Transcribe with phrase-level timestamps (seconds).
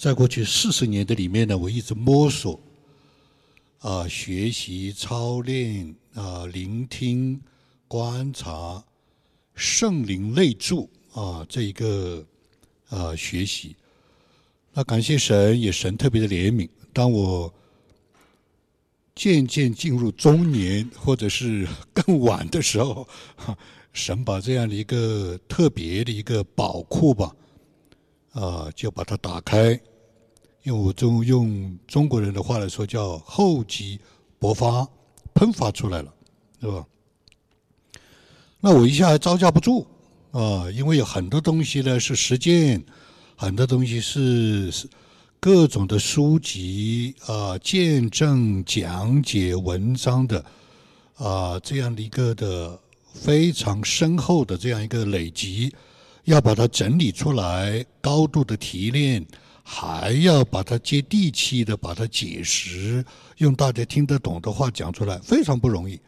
[0.00, 2.58] 在过去四十年的里面呢，我一直摸索
[3.80, 7.38] 啊，学习、操练啊，聆听、
[7.86, 8.82] 观察
[9.54, 12.24] 圣灵内住啊，这一个
[12.88, 13.76] 啊学习。
[14.72, 16.66] 那感谢神，也神特别的怜悯。
[16.94, 17.52] 当我
[19.14, 23.06] 渐渐进入中年，或者是 更晚的时候，
[23.36, 23.54] 哈
[23.92, 27.36] 神把这样的一个特别的一个宝库吧，
[28.32, 29.78] 啊，就把它打开，
[30.64, 33.98] 用我中用中国人的话来说，叫厚积
[34.38, 34.86] 薄发，
[35.34, 36.12] 喷发出来了，
[36.60, 36.86] 是吧？
[38.60, 39.86] 那我一下还招架不住
[40.32, 42.84] 啊，因为有很多东西呢是实践。
[43.36, 44.70] 很多东西是
[45.40, 50.44] 各种的书籍啊、见证、讲解、文章的
[51.16, 52.78] 啊，这样的一个的
[53.14, 55.74] 非常深厚的这样一个累积，
[56.24, 59.26] 要把它整理出来，高度的提炼，
[59.72, 63.04] 还要把它接地气的把它解释，
[63.36, 66.00] 用大家听得懂的话讲出来，非常不容易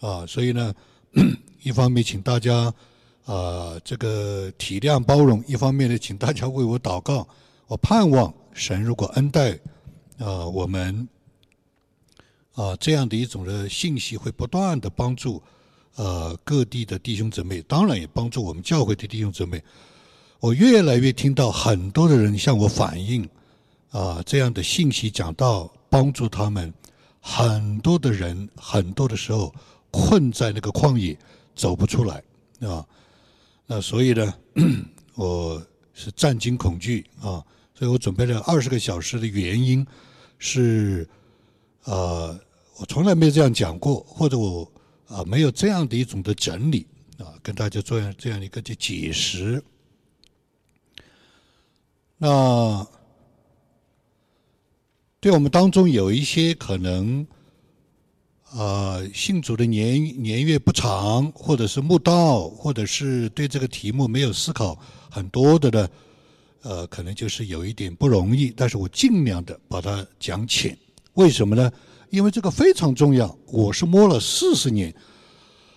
[0.00, 0.26] 啊。
[0.26, 0.74] 所以呢，
[1.62, 2.74] 一方面请大家。
[3.26, 7.26] 啊，这个体谅包容，一方面呢，请大家为我祷告。
[7.66, 9.58] 我盼望神如果恩待
[10.18, 11.08] 啊，我们
[12.52, 15.42] 啊这样的一种的信息会不断的帮助
[15.96, 19.64] 呃各地的弟兄姊妹，当然也帮助我们教会的弟兄姊妹。
[20.44, 23.26] 我越来越听到很多的人向我反映
[23.88, 26.70] 啊，这样的信息讲到帮助他们，
[27.18, 29.54] 很多的人很多的时候
[29.90, 31.18] 困在那个旷野
[31.56, 32.22] 走不出来
[32.60, 32.84] 啊。
[33.66, 34.34] 那所以呢，
[35.16, 37.40] 我是战惊恐惧啊，
[37.74, 39.86] 所以我准备了二十个小时的原因
[40.38, 41.08] 是，
[41.84, 42.38] 呃，
[42.76, 44.70] 我从来没有这样讲过，或者我
[45.06, 46.86] 啊没有这样的一种的整理
[47.16, 49.64] 啊，跟大家做样这样一个的解释。
[52.24, 52.86] 那
[55.20, 57.26] 对我们当中有一些可能。
[58.56, 64.78] 呃，信主的年年月不长，或者是慕道，或者是对这个题目没有思考
[65.10, 65.88] 很多的呢，
[66.62, 68.54] 呃，可能就是有一点不容易。
[68.56, 70.78] 但是我尽量的把它讲浅，
[71.14, 71.68] 为什么呢？
[72.10, 73.36] 因为这个非常重要。
[73.46, 74.94] 我是摸了四十年，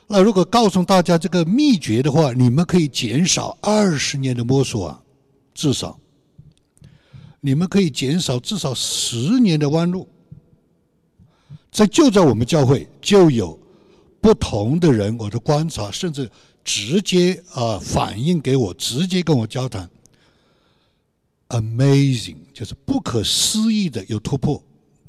[0.06, 5.02] 那如果告诉大家这个秘诀的话，你们可以减少二十年的摸索啊，
[5.56, 6.00] 至少，
[7.48, 10.06] 你们可以减少至少十年的弯路。
[11.72, 13.58] 在就在我们教会就有
[14.20, 16.30] 不同的人，我的观察，甚至
[16.66, 19.90] 直接啊反映给我，直接跟我交谈
[21.48, 24.62] ，amazing 就是不可思议的有突破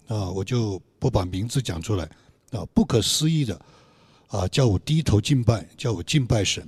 [0.07, 0.31] 啊！
[0.31, 2.09] 我就不把名字讲出来
[2.53, 3.61] 啊，不可思议的
[4.29, 6.65] 啊，叫我低头敬拜，叫我敬拜神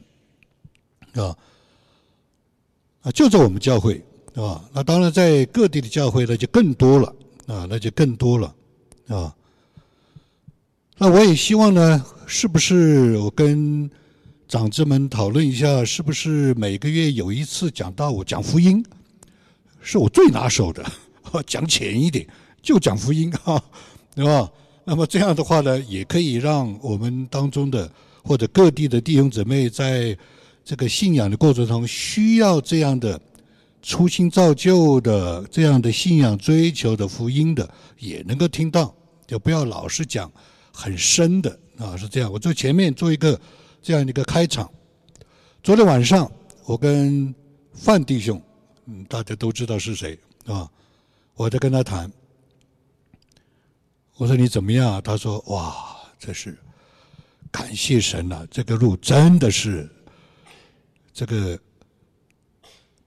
[1.12, 1.36] 啊
[3.02, 3.12] 啊！
[3.12, 4.04] 就在我们教会
[4.34, 7.14] 啊，那当然在各地的教会那就更多了
[7.46, 8.54] 啊，那就更多了
[9.08, 9.34] 啊。
[10.98, 13.90] 那我也希望呢，是不是我跟
[14.46, 18.84] 长子们讨论一下，是不是每个月有一次讲到我讲福音，
[19.80, 20.84] 是我最拿手的，
[21.46, 22.26] 讲浅一点，
[22.62, 23.62] 就讲福音 哈，
[24.14, 24.50] 对吧？
[24.84, 27.90] 那么这样的话呢，也可以让我们当中的
[28.22, 30.16] 或者各地的弟兄姊妹，在
[30.64, 33.20] 这个信仰的过程中，需要这样的
[33.82, 37.68] 初心造就的这样的信仰追求的福音的，
[37.98, 38.94] 也能够听到，
[39.26, 40.30] 就不要老是讲。
[40.72, 42.32] 很深的啊，是这样。
[42.32, 43.38] 我在前面做一个
[43.82, 44.70] 这样的一个开场。
[45.62, 46.30] 昨天晚上，
[46.64, 47.34] 我跟
[47.74, 48.40] 范弟兄，
[48.86, 50.70] 嗯，大家都知道是谁啊？
[51.34, 52.10] 我在跟他谈，
[54.16, 55.02] 我说你怎么样？
[55.02, 56.56] 他说：哇，这是
[57.50, 58.46] 感谢神呐！
[58.50, 59.90] 这个路真的是
[61.12, 61.58] 这个，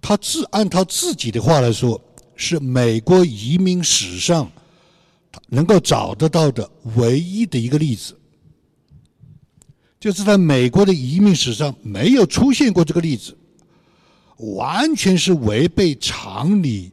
[0.03, 1.99] 他自按他自己的话来说，
[2.35, 4.47] 是美国移民史上。
[5.49, 8.15] 能够找得到的唯一的一个例子，
[9.99, 13.35] 就是在美国的移民史上没有出现过这个例子，
[14.37, 16.91] 完全是违背常理、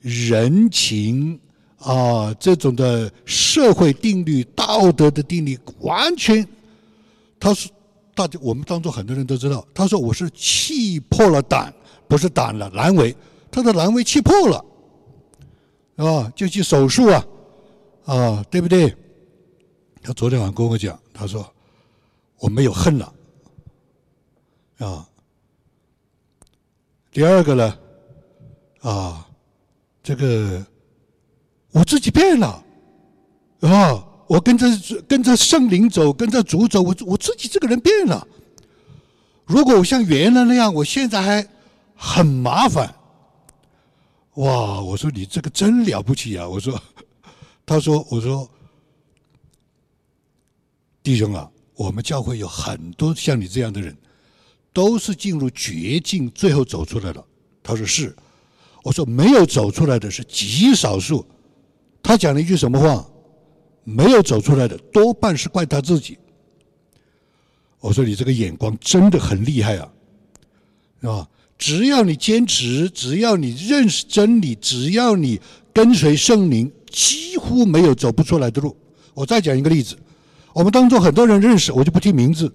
[0.00, 1.38] 人情
[1.76, 6.46] 啊这种的社会定律、道德的定律，完全，
[7.38, 7.70] 他说，
[8.14, 11.70] 大家我们当中很多人都知道，他说我是气破了胆，
[12.14, 13.12] 不是胆了阑尾，
[13.50, 14.64] 他的阑尾气破了，
[15.96, 17.26] 啊，就去手术啊。
[18.04, 18.94] 啊，对不对？
[20.00, 21.44] 他昨天晚上跟我讲，他说
[22.38, 23.12] 我没有恨了，
[24.78, 25.08] 啊。
[27.10, 27.78] 第二个呢，
[28.82, 29.26] 啊，
[30.04, 30.64] 这个
[31.72, 32.64] 我自己变了，
[33.62, 34.66] 啊，我跟着
[35.08, 38.24] 跟着圣灵走，跟着主走，我我自己这个人变了。
[39.46, 41.48] 如果我像原来那样，我现在还
[41.94, 42.94] 很麻烦。
[44.34, 44.80] 哇！
[44.80, 46.48] 我说你这个真了不起啊！
[46.48, 46.80] 我说，
[47.64, 48.50] 他说我说，
[51.02, 53.96] 弟兄啊，我们教会有很多像你这样的人，
[54.72, 57.24] 都是进入绝境，最后走出来了。
[57.62, 58.14] 他说是，
[58.82, 61.24] 我说没有走出来的是极少数。
[62.02, 63.06] 他讲了一句什么话？
[63.84, 66.18] 没有走出来的多半是怪他自己。
[67.78, 69.92] 我说你这个眼光真的很厉害啊，
[71.00, 71.28] 是吧？
[71.56, 75.40] 只要你坚持，只要你认识真理，只要你
[75.72, 78.76] 跟随圣灵，几乎没有走不出来的路。
[79.14, 79.96] 我再讲一个例子，
[80.52, 82.52] 我们当中很多人认识，我就不提名字。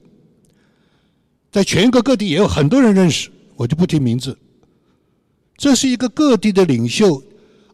[1.52, 4.38] 在全国各地也有很多人认识，我就不提名字。
[5.58, 7.24] 这是一个各地的领袖，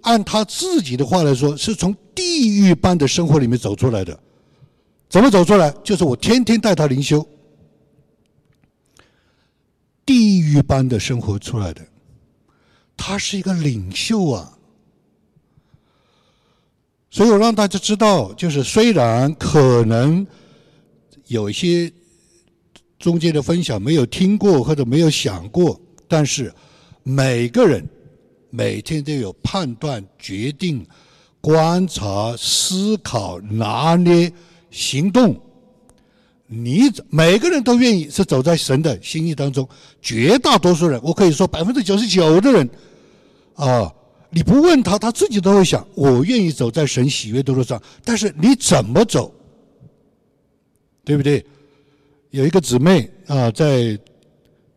[0.02, 4.18] 按他自己的话来说，是从地狱般的生活里面走出来的。
[5.10, 5.74] 怎么走出来？
[5.84, 7.28] 就是我天天带他灵修。
[10.06, 11.82] 地狱般的生活出来的，
[12.96, 14.58] 他是一个领袖啊！
[17.10, 20.26] 所以我让大家知道，就是虽然可能
[21.28, 21.92] 有些
[23.00, 26.54] 中间的分享没有听过或者没有想过，但是
[27.04, 27.88] 每个人
[28.50, 30.86] 每天都有判断、决定、
[31.42, 34.32] 观察、思考、拿捏、
[34.70, 35.40] 行动。
[36.48, 39.68] 你每个人都愿意是走在神的心意当中，
[40.00, 42.70] 绝大多数人，我可以说百分之九十九的人，
[43.56, 43.92] 啊，
[44.30, 47.82] 你不问他，他自己都会想，我愿意走在神喜悦的路上。
[48.04, 49.34] 但是你怎么走，
[51.04, 51.44] 对不对？
[52.30, 53.98] 有一个姊妹啊，在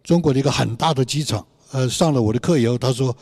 [0.03, 3.15] 中国的一个很大的机场，呃，上了我的课以后，她说：“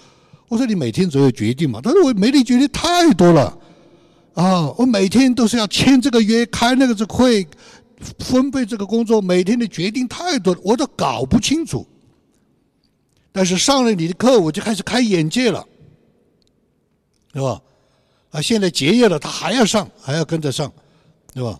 [0.46, 3.58] 我说你每天总有决定嘛？”她说：“我没力决定太多了，
[4.34, 7.44] 啊，我每天都是要签这个约，开那个这会。”
[8.18, 11.86] 分配这个工作，每天的决定太多，我都搞不清楚。
[13.32, 15.66] 但是上了你的课，我就开始开眼界了，
[17.32, 17.62] 是吧？
[18.30, 20.72] 啊，现在结业了，他还要上，还要跟着上，
[21.32, 21.58] 对吧？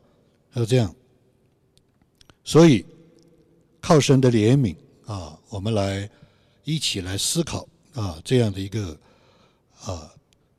[0.55, 0.95] 就这样。
[2.45, 2.85] 所以，
[3.81, 6.09] 靠神的怜悯啊，我们来
[6.65, 8.99] 一起来思考啊，这样的一个
[9.85, 10.11] 啊，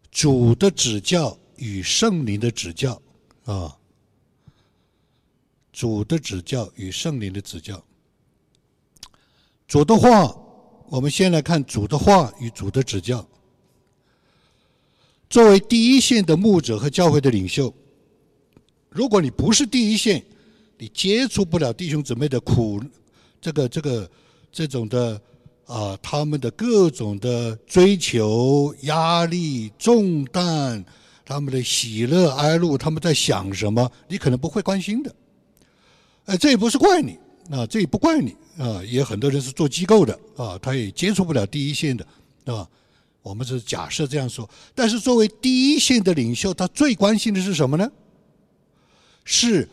[0.10, 3.00] 主的指教与圣灵的指教
[3.46, 3.77] 啊。
[5.78, 7.80] 主的指教与圣灵的指教。
[9.68, 10.36] 主的话，
[10.90, 13.24] 我们先来看主的话与主的指教。
[15.30, 17.72] 作为第一线的牧者和教会的领袖，
[18.90, 20.26] 如果你不是第一线，
[20.80, 22.82] 你接触不了弟兄姊妹的苦，
[23.40, 24.10] 这个这个
[24.52, 25.22] 这种的
[25.68, 30.84] 啊，他们的各种的追求、压力、重担，
[31.24, 35.16] 他们的喜乐哀乐，他们在想什么，你可能不会关心的。
[36.28, 37.20] 哎，这也不是怪你
[37.50, 42.06] 啊，这也不怪你啊，也很多人是做机构的啊，他也接触不了第一线的，
[42.46, 42.68] 啊？
[43.24, 47.92] 我们是假设这样说，但是作为第一线的领袖，他最关心的是什么呢？
[49.26, 49.68] 是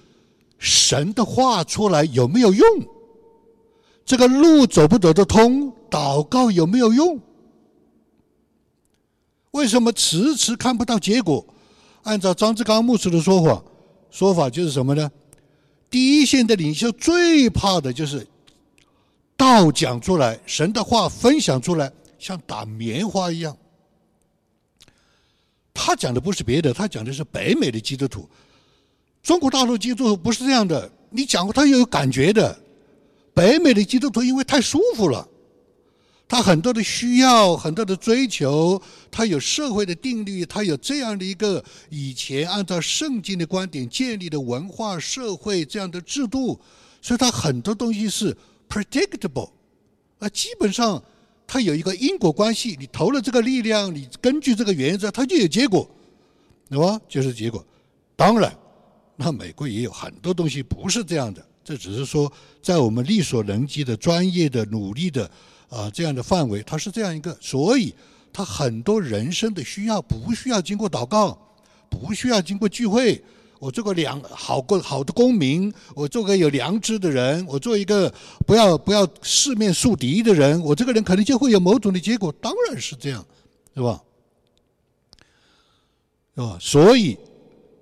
[0.58, 2.66] 神的话出来有没有用？
[4.04, 5.72] 这个路走不走得通？
[5.88, 7.20] 祷告有没有用？
[9.52, 11.46] 为什么迟迟看不到结果？
[12.02, 13.62] 按照张志刚牧师的说法，
[14.10, 15.10] 说法就是什么呢？
[15.94, 18.26] 第一线的领袖最怕的就是
[19.36, 23.56] 道讲出来，神的话分享出来，像打棉花一样。
[25.72, 28.28] 他讲的不是别的，他讲的是北美的基督徒，
[29.22, 30.90] 中国大陆基督徒不是这样的。
[31.10, 32.58] 你讲过，他要有感觉的。
[33.32, 35.28] 北美的基督徒因为太舒服了。
[36.34, 46.58] 他很多的需要，很多的追求，他有社会的定律，他有这样的一个以前按照圣经的观点建立的文化社会这样的制度，
[47.00, 48.36] 所以他很多东西是
[48.68, 49.48] predictable，
[50.18, 51.00] 啊，基本上
[51.46, 55.88] 他有一个因果关系，你投了这个力量，你根据这个原则，它就有结果，
[56.68, 57.00] 对吧？
[57.08, 57.64] 就是结果。
[58.16, 58.52] 当然，
[59.14, 65.30] 那美国也有很多东西不是这样的，这只是说在我们力所能及的专业的努力的。
[65.74, 67.92] 啊，这样的范围，它是这样一个，所以
[68.32, 71.36] 他很多人生的需要不需要经过祷告，
[71.90, 73.20] 不需要经过聚会。
[73.58, 78.12] 我做个良好过好的公民，我做个有良知的人，我做一个
[78.46, 82.30] 不要不要四面树敌的人，我这个人可能就会有某种的结果。
[82.40, 83.26] 当然是这样，
[83.74, 84.00] 是吧？
[86.36, 86.58] 是吧？
[86.60, 87.18] 所以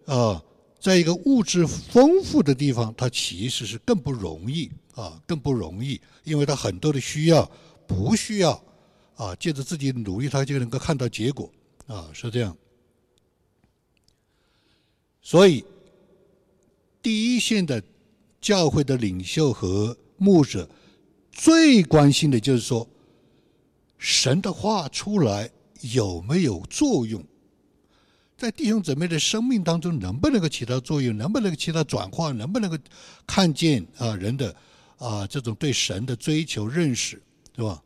[0.06, 0.42] 啊，
[0.80, 7.50] 在一个物质丰富的地方，它其实是更不容易啊，更不容易，因为它很多的需要。
[7.86, 8.62] 不需要
[9.16, 11.50] 啊，借着自己努力，他就能够看到结果
[11.86, 12.56] 啊，是这样。
[15.20, 15.64] 所以，
[17.00, 17.82] 第一线的
[18.40, 20.68] 教会的领袖和牧者
[21.30, 22.88] 最关心的就是说，
[23.98, 25.48] 神的话出来
[25.92, 27.24] 有没有作用？
[28.36, 31.16] 在弟兄姊妹的生命当中，能不能够起到作用？
[31.16, 32.32] 能不能够起到转化？
[32.32, 32.76] 能不能够
[33.24, 34.52] 看见啊人的
[34.98, 37.22] 啊这种对神的追求认识，
[37.56, 37.82] 是吧？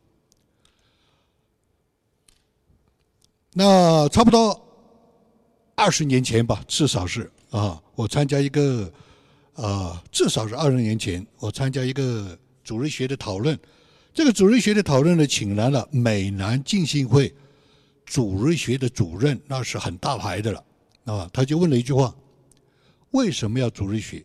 [3.53, 4.59] 那差不多
[5.75, 8.91] 二十年前吧，至少是啊，我参加一个
[9.53, 13.59] 啊，至少是二十年前，我参加一个主日学的讨论。
[14.13, 17.33] 这个主日学的讨论呢，请来了美南浸信会。
[18.05, 20.63] 主日学的主任那是很大牌的了，
[21.03, 22.15] 啊，他就问了一句话：
[23.11, 24.23] 为什么要主日学？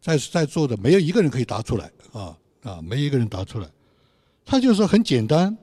[0.00, 3.68] 在在座的没有一个人可以答出来，啊啊，没一个人答出来。
[4.50, 5.54] 他就说很简单，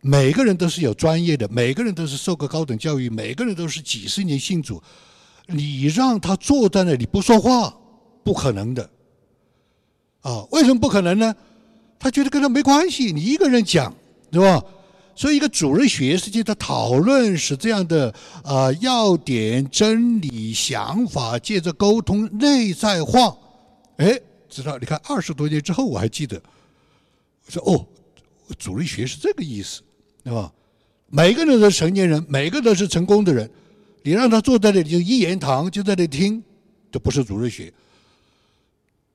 [0.00, 4.82] 每个人都是有专业的，每个人都是受过高等教育，每个人都是几十年信主，
[5.46, 7.72] 你让他坐在那里不说话，
[8.24, 8.90] 不可能的。
[10.22, 11.32] 啊，为什么不可能呢？
[11.96, 13.94] 他觉得跟他没关系，你一个人讲，
[14.28, 14.60] 对吧？
[15.14, 23.36] 所以，一个主日学世界的讨论是这样的：啊，要点、真理、想法，借着沟通内在化。
[23.98, 24.76] 哎，知道？
[24.78, 26.42] 你看，二十多年之后，我还记得。
[27.48, 27.86] 说：“哦，
[28.58, 29.82] 主日学是这个意思，
[30.22, 30.52] 对吧？
[31.08, 33.48] 每个人都是成年人，每个都是成功的人。
[34.02, 36.42] 你让他坐在那里就一言堂，就在那里听，
[36.90, 37.72] 这不是主日学。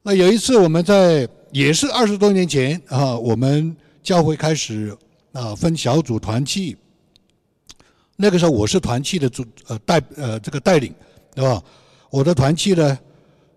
[0.01, 4.97] 那有一次，我们在也是二十多年前啊，我们教会开始。
[5.31, 6.75] 啊，分小组团契。
[8.15, 10.91] 那个时候我是团契的主呃带呃这个带领，
[11.35, 11.63] 对吧？
[12.09, 12.99] 我的团契呢，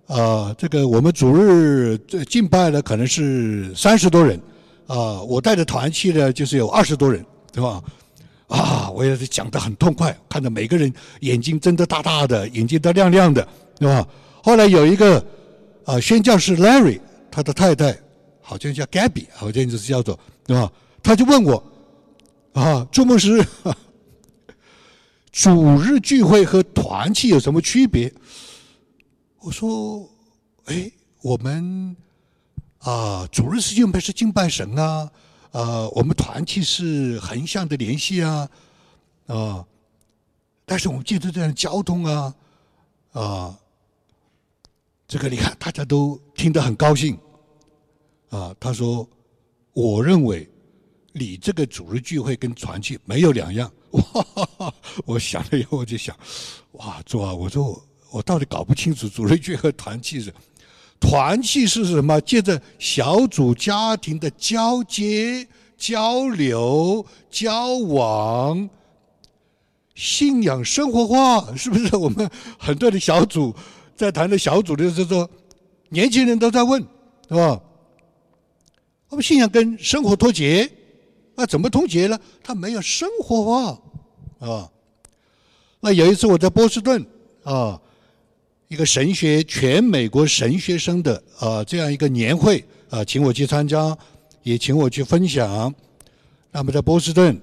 [0.06, 1.96] 啊，这个我们主日
[2.28, 4.38] 敬拜呢可能是三十多人，
[4.86, 7.82] 啊，我带的团契呢就是有二十多人，对吧？
[8.48, 13.46] 啊，我也是讲得很痛快，看到每个人眼睛睁得大大的，眼睛都亮亮的，
[13.78, 14.06] 对吧？
[14.42, 15.24] 后来有一个
[15.86, 17.96] 啊宣教士 Larry，他的太太
[18.40, 20.70] 好像叫 Gabby，好像就是叫做，对吧？
[21.02, 21.64] 他就问我，
[22.52, 23.42] 啊，朱牧师，
[25.30, 28.12] 主日聚会和团契有什么区别？
[29.40, 30.06] 我说，
[30.66, 31.96] 哎，我们
[32.82, 35.10] 啊，主日是敬拜是敬拜神啊，
[35.50, 38.48] 啊，我们团契是横向的联系啊，
[39.26, 39.66] 啊，
[40.64, 42.34] 但是我们借助这样的交通啊，
[43.12, 43.58] 啊，
[45.08, 47.18] 这个你看大家都听得很高兴，
[48.30, 49.08] 啊，他说，
[49.72, 50.48] 我认为。
[51.14, 54.74] 你这个主日聚会跟团契没有两样，哇！
[55.04, 56.16] 我想了以后我就想，
[56.70, 60.32] 哇，主啊，我说我我到底搞不清楚主日聚会和团契是，
[61.02, 62.20] 团契是什么？
[62.20, 68.70] 借着小组家庭的交接、交流、交往，
[69.96, 71.96] 信仰生活化，是不是？
[71.96, 73.52] 我们很多的小组
[73.96, 75.28] 在谈的小组的时候，
[75.88, 76.80] 年轻人都在问，
[77.28, 77.60] 是吧？
[79.08, 80.70] 我们信仰跟生活脱节。
[81.34, 82.18] 那怎么脱节呢？
[82.44, 84.70] 他没有生活化啊。
[85.80, 87.04] 那有一次我在波士顿
[87.42, 87.80] 啊，
[88.72, 93.94] 一个神学全美国神学生的啊这样一个年会啊，请我去参加，
[94.42, 95.72] 也请我去分享。
[96.50, 97.38] 那么在波士顿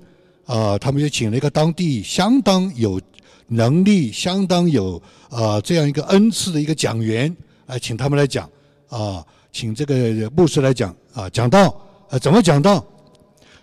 [0.47, 2.99] 啊，他们就请了一个当地相当有
[3.47, 7.35] 能力、相当有啊这样一个恩赐的一个讲员
[7.67, 8.49] 啊，请他们来讲
[8.87, 12.83] 啊，请这个牧师来讲啊，讲道啊，怎么讲道？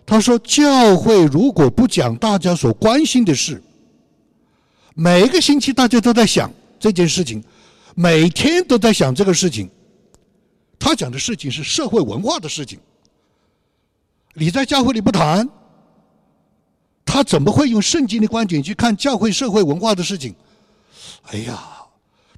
[0.07, 3.61] 他说：“教会如果不讲大家所关心的事，
[4.95, 7.43] 每一个星期大家都在想这件事情，
[7.99, 9.71] 每天都在想这个事情。
[10.79, 12.79] 他讲的事情是社会文化的事情。
[14.35, 15.49] 你在教会里不谈，
[17.07, 20.35] 他怎么会用圣经的观点去看教会社会文化的事情？
[21.33, 21.73] 哎呀！”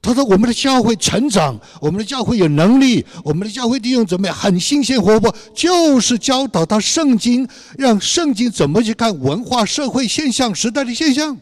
[0.00, 4.34] 他说：“我们的教会成长，我们的教会有能力，我们的教会弟兄怎么样？
[4.34, 7.46] 很新鲜活泼，就是教导他圣经，
[7.76, 11.36] 让圣经怎么去看文化、社会现象、时代的现象。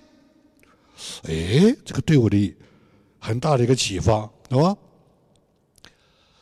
[1.24, 2.56] 哎，这个对我的
[3.26, 4.76] 很大的一个启发，懂吗？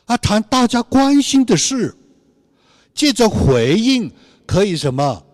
[0.05, 1.95] 啊，谈大家关心的事，
[2.93, 4.11] 借着回应
[4.45, 5.25] 可以什么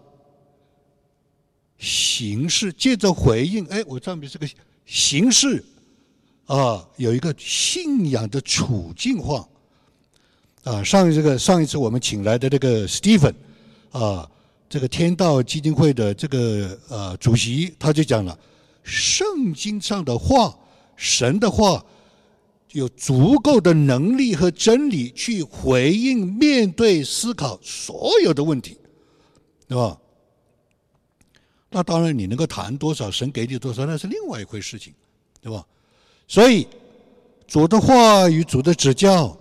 [1.77, 2.72] 形式？
[2.72, 4.48] 借着回应，哎，我上面这个
[4.86, 5.62] 形式。”
[6.48, 9.46] 啊，有一个信仰的处境化。
[10.63, 13.34] 啊，上一这个上一次我们请来的这个 Stephen，
[13.91, 14.29] 啊，
[14.70, 18.38] 这个天道基金会的这个呃主席，他就讲了，
[18.84, 20.58] 圣经上的话，
[21.03, 21.84] 神的话，
[22.74, 28.77] 有足够的能力和真理去回应、面对、思考所有的问题，
[29.67, 29.98] 对吧？
[31.72, 34.93] 那当然，你能够谈多少，神给你多少，那是另外一回事情，
[35.41, 35.65] 对吧？
[36.27, 36.67] 所以，
[37.48, 39.36] 主的话与、主的指教，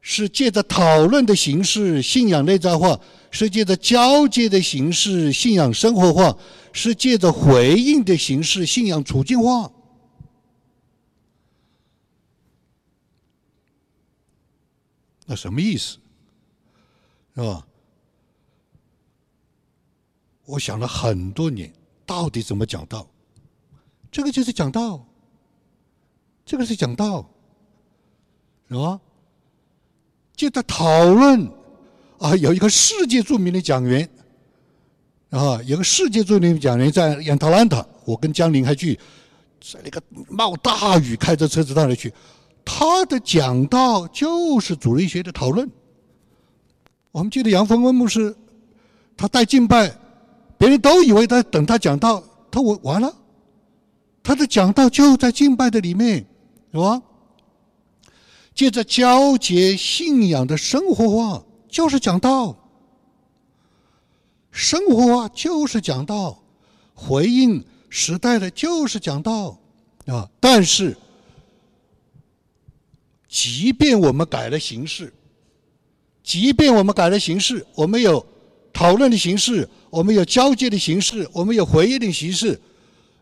[0.00, 2.98] 是借着讨论的形式，信仰内在化，
[3.30, 6.34] 是借着交接的形式信仰生活化，
[6.72, 9.70] 是借着回应的形式信仰处境化。
[15.30, 15.98] 那什么意思？
[17.36, 17.66] 是吧？
[20.46, 21.70] 我想了很多年，
[22.06, 23.06] 到底怎么讲道？
[24.10, 25.06] 这个就是讲道，
[26.46, 27.28] 这个是讲道，
[28.70, 28.98] 是吧？
[30.34, 31.46] 就在讨论
[32.18, 34.08] 啊，有一个世界著名的讲员
[35.28, 38.98] 啊，有个世界著名的讲员在亚特兰大，我跟江林还去，
[39.60, 42.10] 在那个冒大雨开着车子到那去，
[42.70, 45.66] 他的讲道就是主力学的讨论。
[47.10, 48.36] 我们记得杨峰文牧师，
[49.16, 49.98] 他带敬拜。
[50.58, 53.10] 别人都以为他等他讲道，他我完了，
[54.22, 56.26] 他的讲道就在敬拜的里面，
[56.70, 57.00] 是吧？
[58.54, 62.54] 借着交接信仰的生活化，就是讲道；
[64.50, 66.42] 生活化就是讲道，
[66.92, 69.58] 回应时代的就是讲道
[70.06, 70.28] 啊！
[70.38, 70.96] 但是，
[73.28, 75.12] 即便我们改了形式，
[76.22, 78.24] 即便我们改了形式，我们有
[78.72, 79.68] 讨论的形式。
[79.90, 82.60] 我们有交接的形式，我们有回应的形式。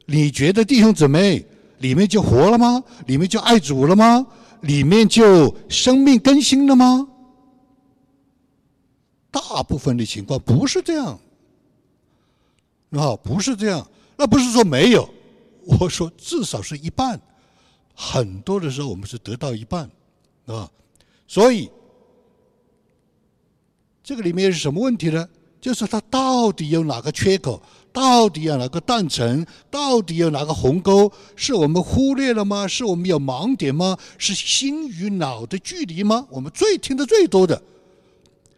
[0.07, 1.45] 你觉得弟兄姊妹
[1.79, 2.83] 里面就活了吗？
[3.07, 4.27] 里面就爱主了吗？
[4.63, 7.07] 里面就生命更新了吗？
[9.31, 11.21] 大部分的情况不是这样，
[12.91, 13.89] 啊，不是这样。
[14.17, 15.09] 那不是说没有，
[15.65, 17.21] 我说至少是一半。
[17.95, 19.89] 很多的时候我们是得到一半，
[20.47, 20.71] 啊，
[21.27, 21.71] 所以
[24.03, 25.29] 这个里面是什么问题呢？
[25.61, 27.61] 就是它到底有哪个缺口？
[27.93, 29.45] 到底有哪个断层？
[29.71, 31.11] 到底有哪个鸿沟？
[31.35, 32.69] 是我们忽略了吗？
[32.69, 33.97] 是我们有盲点吗？
[34.19, 36.27] 是心与脑的距离吗？
[36.31, 37.61] 我们最听的最多的，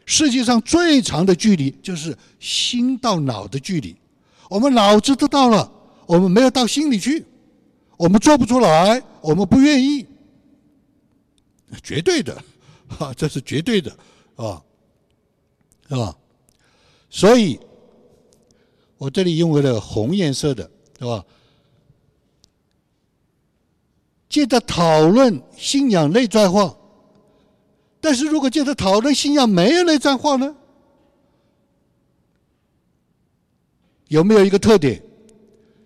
[0.04, 3.96] 世界上最长的距离就是心到脑的距离。
[4.50, 5.70] 我们脑子都到了，
[6.04, 7.24] 我们没有到心里去，
[7.96, 10.04] 我们做不出来，我们不愿意，
[11.82, 12.42] 绝对的，
[12.88, 13.90] 哈， 这是绝对的，
[14.36, 14.62] 啊，
[15.88, 16.16] 是吧？
[17.10, 17.58] 所以，
[18.96, 21.24] 我这里用为了红颜色的，是吧？
[24.28, 26.76] 借着讨论信仰内在化，
[28.00, 30.54] 但是如果借着讨论信仰没有内在化呢？
[34.08, 35.02] 有没有一个特点？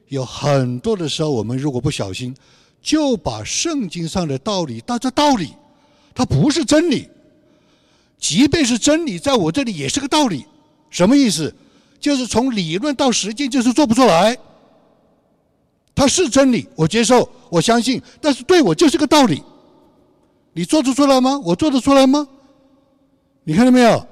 [0.08, 2.36] 有很多的时候，我们如果不小心，
[2.82, 5.54] 就把圣经上的道理当作道理，
[6.14, 7.08] 它不是真理。
[8.18, 10.46] 即便是真理，在我这里也是个道理。
[10.90, 11.52] 什么意思？
[11.98, 14.36] 就是从理论到实践，就是做不出来。
[15.94, 19.42] 它是真理，我接受，我相信，但是对我就是个道理。
[20.52, 21.40] 你做得出来吗？
[21.44, 22.28] 我做得出来吗？
[23.44, 24.06] 你看到没有？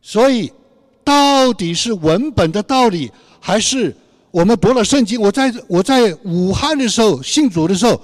[0.00, 0.52] 所以，
[1.04, 3.94] 到底是文本的道理，还是
[4.30, 5.20] 我们读了圣经？
[5.20, 8.00] 我在我在武汉的时候，信主的时候。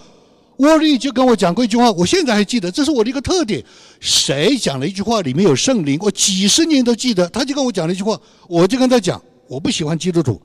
[0.58, 3.64] 沃利就跟我讲过一句话，我现在还记得，这是我的一个特点。
[4.00, 7.28] 谁讲了一句话，里面有圣灵，我几十年都记得。
[7.30, 10.40] 他就跟我讲了一句话，我就跟他讲，我不喜欢基督徒，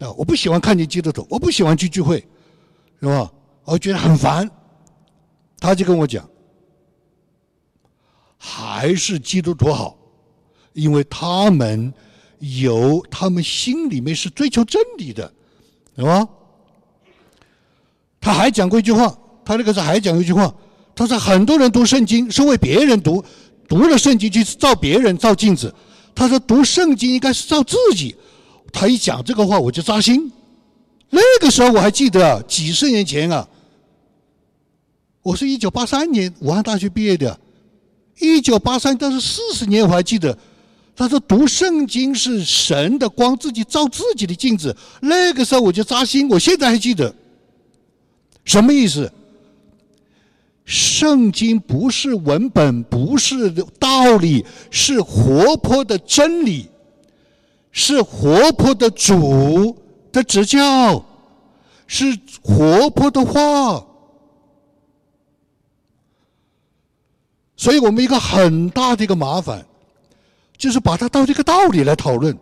[0.00, 2.24] 啊，我不喜欢看见基督徒，我不喜欢去聚会，
[3.00, 3.32] 是吧？
[3.64, 4.50] 我觉得很烦。
[5.58, 6.28] 他就跟我讲，
[8.36, 9.96] 还是基督徒好，
[10.72, 11.92] 因为他们
[12.38, 15.32] 有，他们心里面是追求真理的，
[15.96, 16.26] 是吧？
[18.20, 20.54] 他还讲过一句话，他那个时候还讲一句话，
[20.94, 23.24] 他说很多人读圣经是为别人读，
[23.66, 25.74] 读了圣经去照别人照镜子。
[26.14, 28.14] 他说读圣经应该是照自己。
[28.72, 30.30] 他一讲这个话我就扎心。
[31.08, 33.48] 那个时候我还记得，几十年前啊，
[35.22, 37.40] 我是一九八三年武汉大学毕业的，
[38.20, 40.36] 一九八三但是四十年我还记得。
[40.94, 44.76] 他说读圣经是神的光，自己照自己的镜子。
[45.00, 47.14] 那个时候我就扎心，我现在还记得。
[48.50, 49.12] 什么意思？
[50.64, 56.68] 圣经不是文本，不是道理，是活泼的真理，
[57.70, 61.04] 是活泼的主的指教，
[61.86, 63.86] 是活泼的话。
[67.56, 69.64] 所以我们一个很大的一个麻烦，
[70.58, 72.36] 就是把它当这个道理来讨论，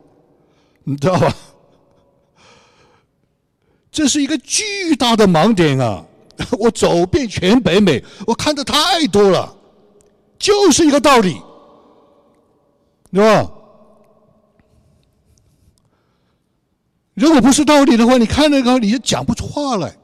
[0.84, 1.36] 你知道吧？
[3.98, 6.04] 这是一个巨大的盲点啊！
[6.56, 9.52] 我走遍全北美，我看的太多了，
[10.38, 11.34] 就是一个道理，
[13.12, 13.50] 是吧？
[17.14, 19.96] 如果不是道理的话，你看那个你就讲不出话来，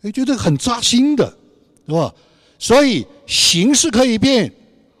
[0.00, 1.32] 你觉得很扎心的，
[1.86, 2.12] 是吧？
[2.58, 4.52] 所以形式可以变，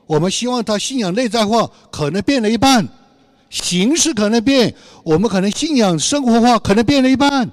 [0.06, 2.86] 我们希望他信仰内在化，可能变了一半；
[3.54, 7.48] 形式可能变，我们可能信仰生活化，可能变了一半；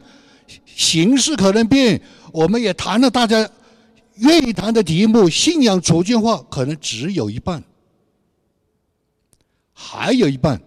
[0.65, 2.01] 形式可能变，
[2.33, 3.47] 我们也谈了大家
[4.15, 7.63] 愿意谈的题目，信仰处境化，可能只有一半，
[9.73, 10.59] 还有一半，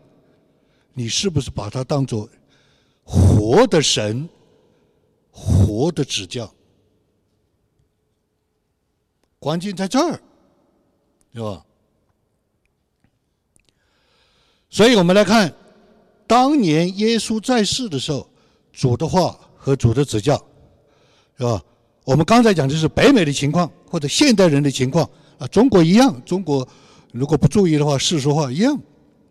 [0.92, 2.28] 你是不是把它当做
[3.02, 4.28] 活的神、
[5.32, 6.48] 活的指教？
[9.40, 10.22] 关键在这儿，
[11.32, 11.66] 对吧？
[14.74, 15.54] 所以我们来看，
[16.26, 18.28] 当年耶稣在世的时候，
[18.72, 20.34] 主的话和主的指教，
[21.38, 21.62] 是吧？
[22.04, 25.08] 我们刚才讲的是北美的情况，或者现代人的情况
[25.38, 26.20] 啊，中国一样。
[26.24, 26.66] 中国
[27.12, 28.76] 如果不注意的话，世俗化一样，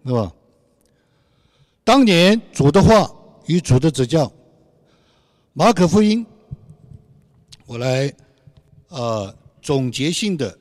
[0.05, 0.31] 是吧？
[1.83, 3.11] 当年主的话
[3.47, 4.31] 与主的指教，
[5.51, 6.25] 马可福音，
[7.65, 8.13] 我来，
[8.87, 9.35] 呃。
[9.61, 10.59] 总结性的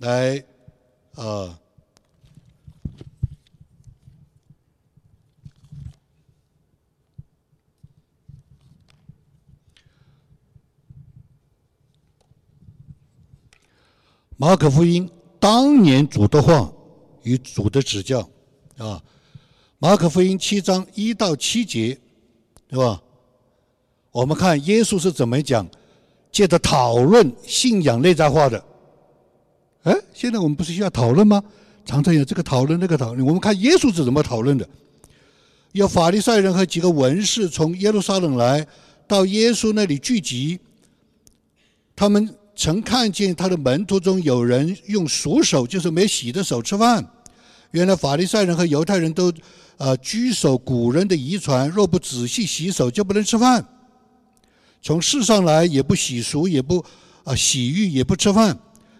[0.00, 0.44] 来，
[1.14, 1.58] 呃，
[14.42, 16.68] 马可福音当年主的话
[17.22, 18.28] 与主的指教
[18.76, 19.00] 啊，
[19.78, 21.96] 马可福音七章一到七节，
[22.66, 23.00] 对吧？
[24.10, 25.64] 我们看耶稣是怎么讲。
[26.32, 28.64] 借着讨论信仰内在化的，
[29.84, 31.40] 哎，现在我们不是需要讨论吗？
[31.84, 33.24] 常常有这个讨论那个讨论。
[33.24, 34.68] 我们看耶稣是怎么讨论的。
[35.70, 38.66] 有法利赛人和几个文士从耶路撒冷来
[39.06, 40.58] 到耶稣那里聚集，
[41.94, 47.04] 他们曾看见他的门徒中有人用熟手，就是没洗的手吃饭。
[47.72, 49.32] 原来法利赛人和犹太人都
[49.78, 53.66] 呃居守古人的遗传，若不仔细洗手，就不能吃饭。
[54.80, 56.84] 从世上来也不洗漱，也不
[57.24, 58.56] 啊洗浴，也不吃饭，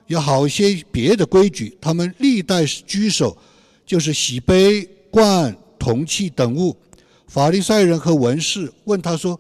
[0.08, 1.78] 有好些别的规矩。
[1.80, 3.38] 他们历代居守，
[3.86, 6.76] 就是洗杯、罐、铜器等物。
[7.28, 9.38] 法利赛人和文士问他说：“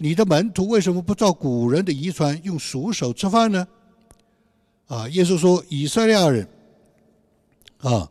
[0.00, 3.68] 你的门徒为什么不照古人的遗传，用熟手吃饭呢？”
[4.88, 6.48] 啊，耶稣说：“以色列人，
[7.78, 8.10] 啊，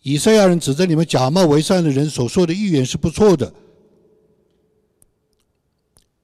[0.00, 3.52] 以色列人指着你们假冒为善的人所说的预言是不错的。”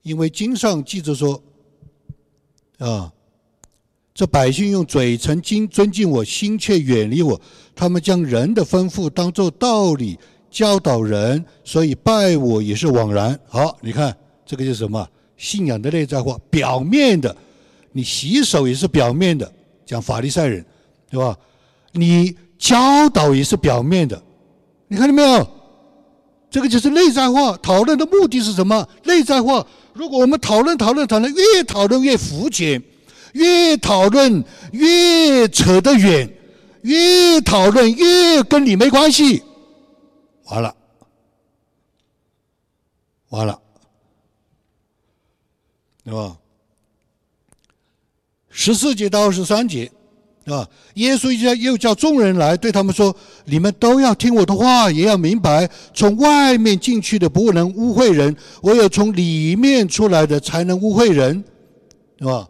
[0.01, 1.43] 因为经上记着说，
[2.79, 3.13] 啊，
[4.13, 7.39] 这百姓用嘴唇敬尊敬我，心却远离我。
[7.75, 10.17] 他们将人的吩咐当做道理
[10.53, 13.37] 教导人，所以拜我也是枉然。
[13.49, 15.05] 好，你看这个是什么？
[15.35, 17.35] 信仰的内在化，表面的，
[17.91, 19.51] 你洗手也是表面的，
[19.83, 20.63] 讲法利赛人，
[21.09, 21.35] 对吧？
[21.91, 24.21] 你教导也是表面的，
[24.87, 25.47] 你看到没有？
[26.51, 27.57] 这个就是内在化。
[27.57, 28.87] 讨论的目的是什么？
[29.05, 29.65] 内在化。
[29.93, 32.81] 如果我们讨论讨论讨论，越讨论越肤浅，
[33.33, 36.29] 越讨论越扯得远，
[36.83, 39.41] 越讨论越跟你没关系，
[40.53, 40.75] 完了，
[43.29, 43.59] 完了，
[46.03, 46.37] 对吧？
[48.51, 49.91] 十四节到二十三节。
[50.45, 50.69] 啊！
[50.95, 53.15] 耶稣叫又叫众人来，对他们说
[53.47, 61.41] ：“你们都要听我的话，也要明白，从外面进去的不能污秽人，唯有从里面出来的才能污秽人，
[62.19, 62.49] 是吧？”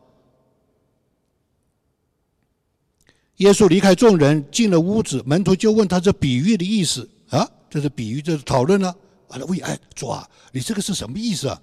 [3.38, 7.48] 耶稣离开众人，进了屋子，门徒就问他这比喻的意思啊？
[7.74, 8.94] 这是比喻，这是讨论呢？
[9.30, 11.60] 完了，问哎，主啊，你这个是什么意思啊？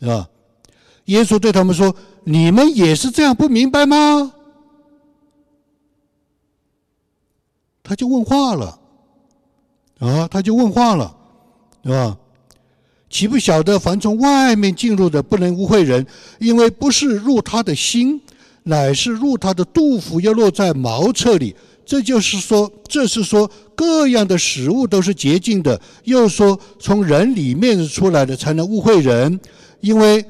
[0.00, 0.26] 是吧？
[1.04, 1.94] 耶稣对他们说
[2.24, 4.32] ：“你们也是这样不明白吗？”
[7.84, 8.80] 他就问话了，
[9.98, 11.14] 啊，他就问话了，
[11.84, 12.16] 是吧？
[13.10, 16.06] 岂不晓得凡从外面进入的不能污秽人，
[16.40, 18.18] 因为不是入他的心，
[18.62, 21.54] 乃是入他的肚腹，要落在茅厕里。
[21.86, 25.80] 这就是说，这是说各样的食物都是洁净的。
[26.04, 29.40] 又说从人里面出来的才能污秽人，
[29.80, 30.22] 因为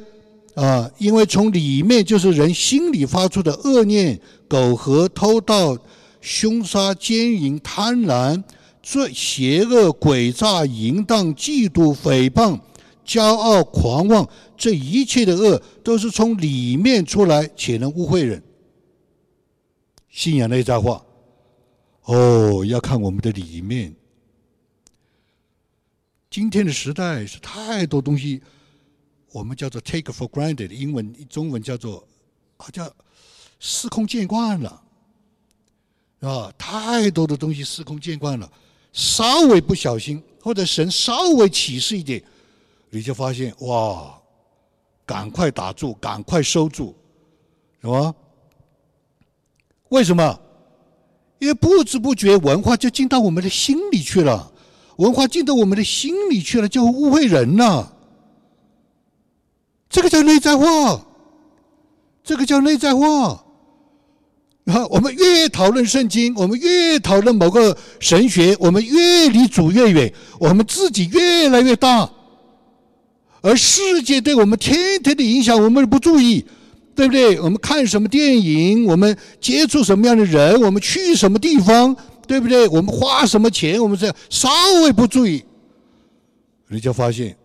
[0.55, 5.77] 啊，因为从里面就是人心里发出的恶念、苟合、偷盗。
[6.19, 8.43] 凶杀、奸淫、贪婪、
[8.83, 12.59] 罪、邪恶、诡诈、淫荡、嫉妒、诽谤、
[13.07, 18.43] 骄傲、狂妄，这一切的恶都是从里面出来，且能污秽人。
[20.11, 21.01] 信仰内在化，
[22.07, 23.95] 哦，要看我们的里面。
[26.31, 28.41] 今天的时代是太多东西，
[29.33, 32.07] 我们叫做 take for granted，英文、中文叫做
[32.59, 32.93] 啊，叫
[33.59, 34.83] 司空见惯了。
[36.21, 38.51] 啊，太多的东西司空见惯了，
[38.93, 42.23] 稍微不小心，或者神稍微启示一点，
[42.91, 44.21] 你就发现哇，
[45.05, 46.95] 赶快打住，赶快收住，
[47.81, 48.15] 是吧？
[49.89, 50.41] 为什么？
[51.39, 54.51] 因为不知不觉文化就进到我们的心里去了，
[54.97, 57.93] 文化进到我们的心里去了，就会误会人了。
[59.91, 61.07] 这个叫内在化，
[62.25, 63.45] 这个叫内在化。
[64.67, 72.11] 啊，我们越讨论圣经，我们越讨论某个神学，我们越离主越远，我们自己越来越大，
[73.43, 76.45] 而世界对我们天天的影响，我们不注意。
[76.97, 77.39] 对不对？
[77.39, 78.87] 我们看什么电影？
[78.87, 80.59] 我们接触什么样的人？
[80.63, 81.95] 我们去什么地方？
[82.27, 82.67] 对不对？
[82.69, 83.81] 我们花什么钱？
[83.81, 84.49] 我们这稍
[84.83, 85.45] 微不注意，
[86.69, 87.37] 你就发现，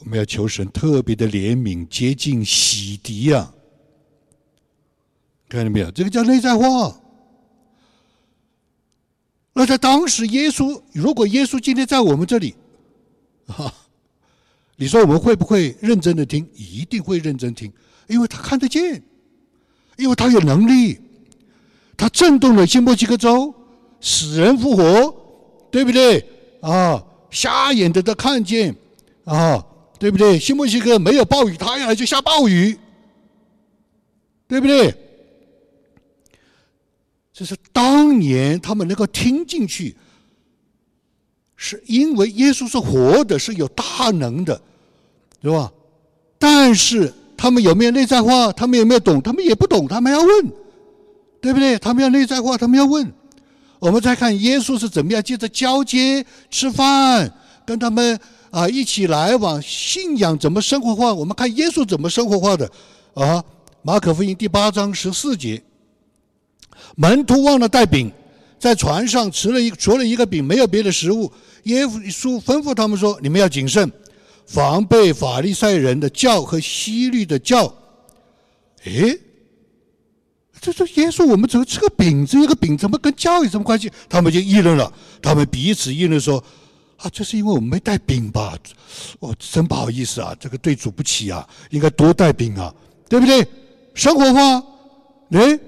[0.00, 3.50] 我们要求神特别的怜悯、接近、洗涤呀！
[5.48, 5.90] 看见没有？
[5.92, 7.00] 这个叫内在化。
[9.52, 12.56] 那在当时，耶稣如果耶稣今天在我们这里，
[13.46, 13.72] 哈。
[14.80, 16.48] 你说我们会不会认真的听？
[16.54, 17.70] 一定会认真听，
[18.08, 19.02] 因为他看得见，
[19.98, 20.98] 因为他有能力，
[21.98, 23.54] 他震动了新墨西哥州，
[24.00, 25.14] 死人复活，
[25.70, 26.24] 对不对？
[26.62, 28.74] 啊，瞎眼的都看见，
[29.24, 29.62] 啊，
[29.98, 30.38] 对不对？
[30.38, 32.78] 新墨西哥没有暴雨，他一来就下暴雨，
[34.48, 34.94] 对不对？
[37.34, 39.94] 这是当年他们能够听进去，
[41.54, 44.58] 是因为耶稣是活的，是有大能的。
[45.42, 45.72] 是吧？
[46.38, 48.52] 但是他们有没有内在化？
[48.52, 49.20] 他们有没有懂？
[49.22, 50.52] 他们也不懂，他们要问，
[51.40, 51.78] 对不对？
[51.78, 53.10] 他们要内在化，他们要问。
[53.78, 57.32] 我们再看耶稣是怎么样，接着交接、吃饭，
[57.64, 58.18] 跟他们
[58.50, 61.14] 啊一起来往，信仰怎么生活化？
[61.14, 62.70] 我们看耶稣怎么生活化的
[63.14, 63.42] 啊？
[63.82, 65.62] 马可福音第八章十四节，
[66.96, 68.12] 门徒忘了带饼，
[68.58, 71.32] 在船上吃了一除了一个饼，没有别的食物。
[71.62, 73.90] 耶稣吩咐他们说：“你们要谨慎。”
[74.50, 77.72] 防备法利赛人的教和西律的教，
[78.82, 79.16] 哎，
[80.60, 82.36] 这这耶稣，我们怎么吃个饼子？
[82.36, 83.88] 一个饼怎么跟教有什么关系？
[84.08, 86.42] 他们就议论了，他们彼此议论说
[86.98, 88.58] ：“啊，这是因为我们没带饼吧？
[89.20, 92.74] 哦，真不好意思啊，这个对主不起啊，应该多带饼啊，
[93.08, 93.46] 对不对？
[93.94, 94.60] 生活化，
[95.30, 95.60] 哎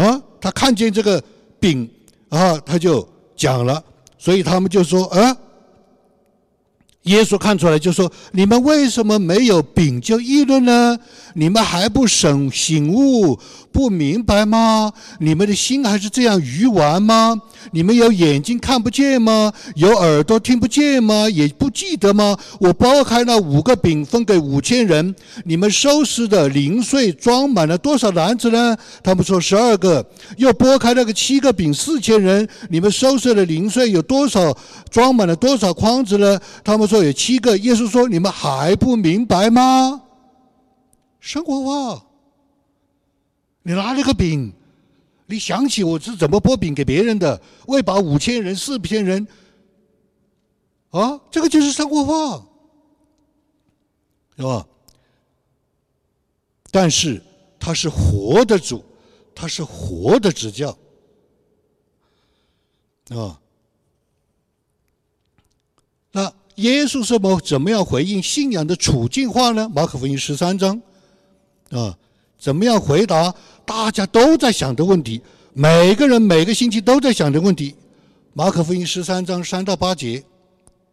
[0.00, 1.22] 啊，他看见这个
[1.60, 1.86] 饼
[2.30, 3.84] 啊，他就讲了，
[4.16, 5.36] 所以他们就说啊。”
[7.10, 10.96] 耶稣看出来就说：“你们为什么没有饼就议论呢？
[11.34, 13.38] 你们还不省醒悟，
[13.72, 14.92] 不明白吗？
[15.20, 17.40] 你们的心还是这样愚顽吗？
[17.72, 19.52] 你们有眼睛看不见吗？
[19.74, 21.30] 有耳朵听不见吗？
[21.30, 22.36] 也不记得吗？
[22.58, 25.14] 我剥开那五个饼分给五千人，
[25.46, 28.76] 你们收拾的零碎装满了多少篮子呢？
[29.02, 30.04] 他们说十二个。
[30.36, 34.54] 又剥开那个七个饼四千人，你们收拾的零碎有多少？
[34.90, 36.38] 装满了多少筐子呢？
[36.62, 40.00] 他们。”说有七个，耶稣说：“你们还不明白吗？
[41.20, 42.06] 生活化，
[43.62, 44.52] 你拿了个饼，
[45.26, 49.28] 你想起我是怎么剥饼给别人的，喂饱五千人、四千人，
[50.90, 52.46] 啊，这个就是生活化，
[54.36, 54.66] 是吧？
[56.70, 57.22] 但是
[57.58, 58.84] 他是活的主，
[59.34, 60.76] 他是活的指教，
[63.10, 63.38] 啊，
[66.12, 66.32] 那。
[66.56, 69.66] 耶稣是么怎么样回应信仰的处境化呢？
[69.70, 70.82] 马可福音十三章，
[71.70, 71.96] 啊，
[72.38, 75.20] 怎么样回答大家都在想的问题？
[75.52, 77.74] 每个人每个星期都在想的问题。
[78.32, 80.22] 马可福音十三章三到八节，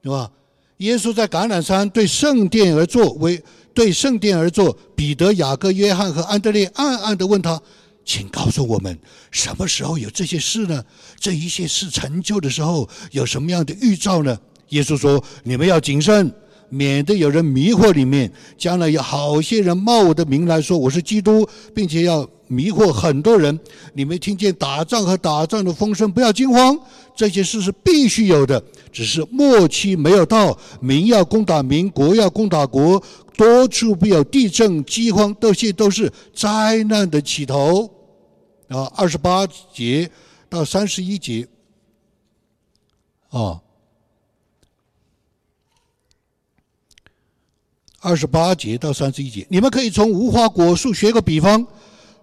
[0.04, 0.32] 是吧？
[0.78, 3.42] 耶稣在橄榄山对圣殿而坐，为
[3.74, 4.78] 对圣殿而坐。
[4.96, 7.60] 彼得、雅各、约翰和安德烈暗暗地问他
[8.06, 8.98] ：“请告诉我们，
[9.32, 10.84] 什么时候有这些事呢？
[11.20, 14.38] 这一切事成就的时候，有什么样的预兆呢？”
[14.70, 16.32] 耶稣说：“你们要谨慎，
[16.70, 18.32] 免得有人迷惑里面。
[18.58, 23.60] 将来有好些人冒我的名来说我是基督，并且要迷惑很多人。
[23.94, 26.78] 你们听见打仗和打仗的风声，不要惊慌。
[27.16, 30.58] 这些事是必须有的，只是末期没有到。
[30.80, 33.02] 民要攻打民，国要攻打国，
[33.36, 37.90] 多处必有地震、饥荒，这些都是灾难的起头。”
[38.70, 40.10] 啊，二十八节
[40.50, 41.48] 到三十一节，
[43.30, 43.62] 啊。
[48.00, 51.66] 二十八节到三十一节，你们可以从无花果树学个比方。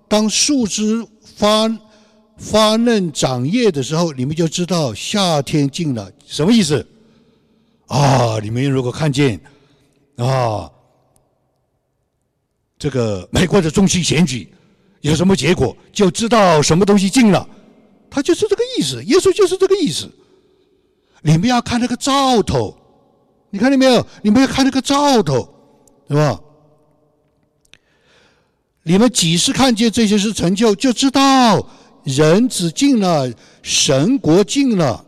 [0.06, 1.04] 当树枝
[1.37, 1.68] 发
[2.37, 6.10] 发嫩长叶的时候，你们就知道夏天近了。
[6.26, 6.87] 什么意思？
[7.87, 9.40] 啊，你们如果看见
[10.16, 10.70] 啊，
[12.78, 14.52] 这个美国的中期选举
[15.00, 17.48] 有什么结果，就知道什么东西近了。
[18.10, 20.08] 他就是这个意思，耶稣就是这个意思。
[21.22, 22.76] 你们要看那个兆头，
[23.50, 24.06] 你看见没有？
[24.22, 25.54] 你们要看那个兆头。
[26.09, 26.40] 是吧？
[28.83, 31.67] 你们几时看见这些事成就，就知道
[32.05, 35.03] 人子进了，神国进了，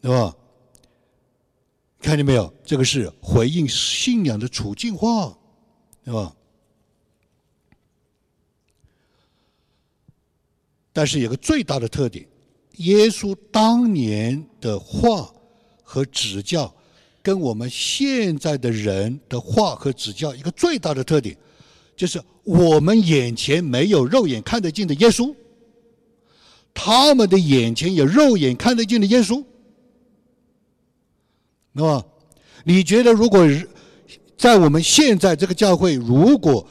[0.00, 0.34] 对吧？
[2.00, 2.52] 看见没有？
[2.64, 5.38] 这个是回应信仰的处境化，
[6.02, 6.34] 对吧？
[10.92, 12.26] 但是有个最大的特点，
[12.78, 15.32] 耶稣当年的话
[15.84, 16.74] 和指教，
[17.22, 21.36] 跟我们现在的人的话和指教一个最大的特点，
[21.96, 25.34] 就是我们眼前没有肉眼看得见的耶稣，
[26.72, 29.44] 他们的眼前有肉眼看得见的耶稣，
[31.72, 32.04] 那么
[32.64, 33.46] 你觉得如果
[34.36, 36.66] 在我们现在这个教会，如果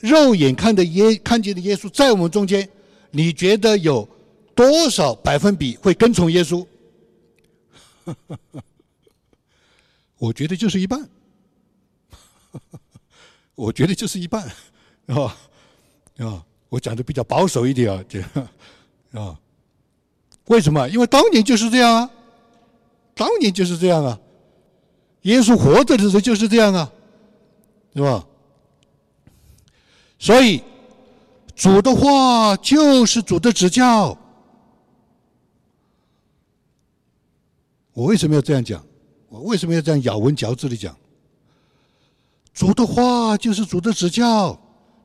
[0.00, 2.68] 肉眼看的耶看见的耶稣在我们中间？
[3.12, 4.06] 你觉得有
[4.54, 6.66] 多少百分比会跟从耶稣？
[10.18, 11.08] 我觉得就是一半。
[13.54, 14.46] 我觉得就是一半，
[15.06, 15.36] 啊
[16.18, 16.44] 啊！
[16.68, 18.20] 我讲的比较保守一点啊，这
[19.18, 19.38] 啊。
[20.46, 20.88] 为什么？
[20.88, 22.10] 因为当年就是这样啊，
[23.14, 24.18] 当年就是这样啊。
[25.22, 26.92] 耶稣活着的时候就是这样啊，
[27.94, 28.26] 是吧？
[30.18, 30.62] 所以。
[31.54, 34.14] 主的话就是主的指教。
[37.94, 38.85] 我为什么要这样讲？
[39.42, 40.96] 为什么要这样咬文嚼字的讲？
[42.54, 44.58] 主的话就是主的指教。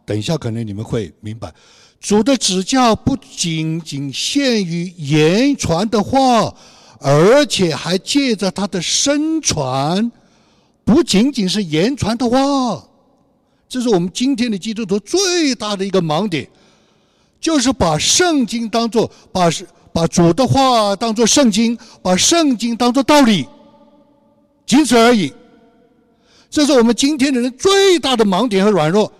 [0.06, 1.54] 等一下，可能你们会明白，
[2.00, 6.54] 主的指教不仅仅限于言传的话，
[7.00, 10.12] 而且还借着他的身传，
[10.84, 12.84] 不仅仅是言传的话。
[13.70, 16.50] 这是我们今天的基督徒最大的一个盲点，
[17.40, 19.50] 就是把圣经当做把
[19.94, 23.48] 把主的话当做圣经，把圣经当做道理，
[24.72, 25.34] 仅此而已。
[26.50, 29.12] 这是我们今天的人最大的盲点和软弱，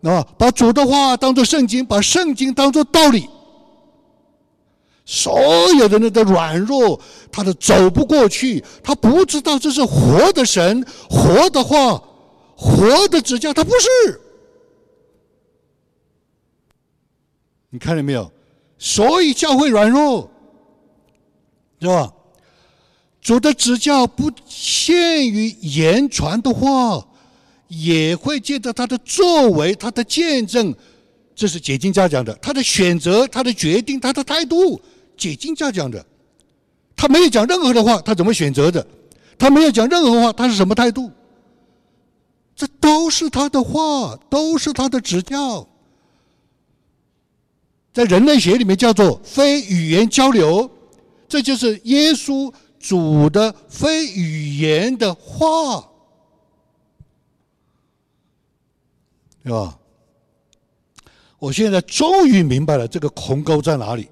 [0.00, 3.28] 啊，把主的话当做圣经，把圣经当做道理。
[5.04, 5.38] 所
[5.74, 6.98] 有的人的软弱，
[7.30, 12.02] 他都走不过去，他不知道这是活的神，活的话。
[12.56, 14.20] 活的指教，他不是。
[17.68, 18.32] 你看见没有？
[18.78, 20.30] 所以教会软弱，
[21.78, 22.10] 是吧？
[23.20, 27.06] 主的指教不限于言传的话，
[27.68, 30.74] 也会借着他的作为、他的见证。
[31.34, 34.80] 这是解经家讲的，他的选择、他的决定、他的态度。
[35.16, 36.04] 解经家讲的，
[36.96, 38.86] 他没有讲任何的话，他怎么选择的？
[39.36, 41.10] 他没有讲任何话，他是什么态度？
[42.56, 45.68] 这都是他的话，都是他的指教，
[47.92, 50.68] 在人类学里面叫做非语言交流，
[51.28, 55.88] 这就是耶稣主的非语言的话，
[59.42, 59.78] 对吧？
[61.38, 64.08] 我现在终于明白了这个鸿沟在哪里，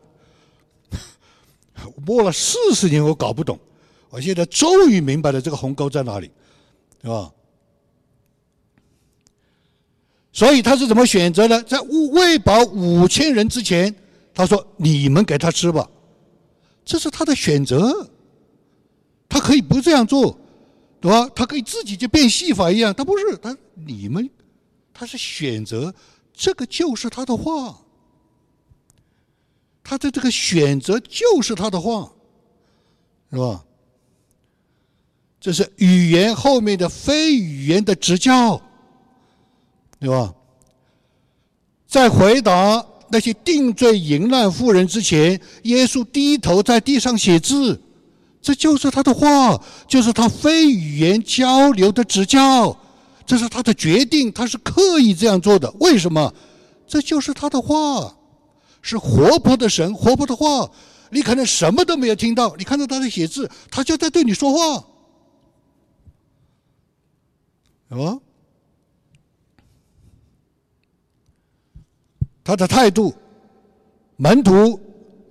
[2.06, 3.58] 摸了四十年我搞不懂，
[4.10, 6.30] 我现在终于明白了这个鸿沟在哪里，
[7.02, 7.32] 是吧？
[10.32, 11.62] 所以他是怎么选择的？
[11.62, 11.80] 在
[12.12, 13.94] 喂饱五千人之前，
[14.34, 15.88] 他说：“你们给他吃吧。”
[16.84, 18.08] 这是他的选择，
[19.28, 20.38] 他可以不这样做，
[21.00, 21.28] 对吧？
[21.34, 24.28] 他可以自己就变戏法一样，他不是他你们，
[24.92, 25.94] 他是选择
[26.32, 27.78] 这个就是他的话，
[29.82, 32.12] 他的这个选择就是他的话，
[33.30, 33.64] 是吧？
[35.40, 38.62] 这是语言后面的非语言的指教。
[39.98, 40.34] 对吧？
[41.86, 47.80] 在回答那些定罪淫乱妇人之前，耶稣低头在地上写字，
[48.46, 52.78] 这就是他的话，就是他非语言交流的指教，
[53.26, 55.68] 这是他的决定，他是刻意这样做的。
[55.80, 56.32] 为什么？
[56.86, 58.16] 这就是他的话，
[58.80, 60.70] 是活泼的神，活泼的话。
[61.10, 64.84] 你可能什么都没有听到，你看到他在写字，他就在对你说话，
[67.88, 68.22] 什么？
[72.44, 73.12] 他的态度，
[74.14, 74.78] 门徒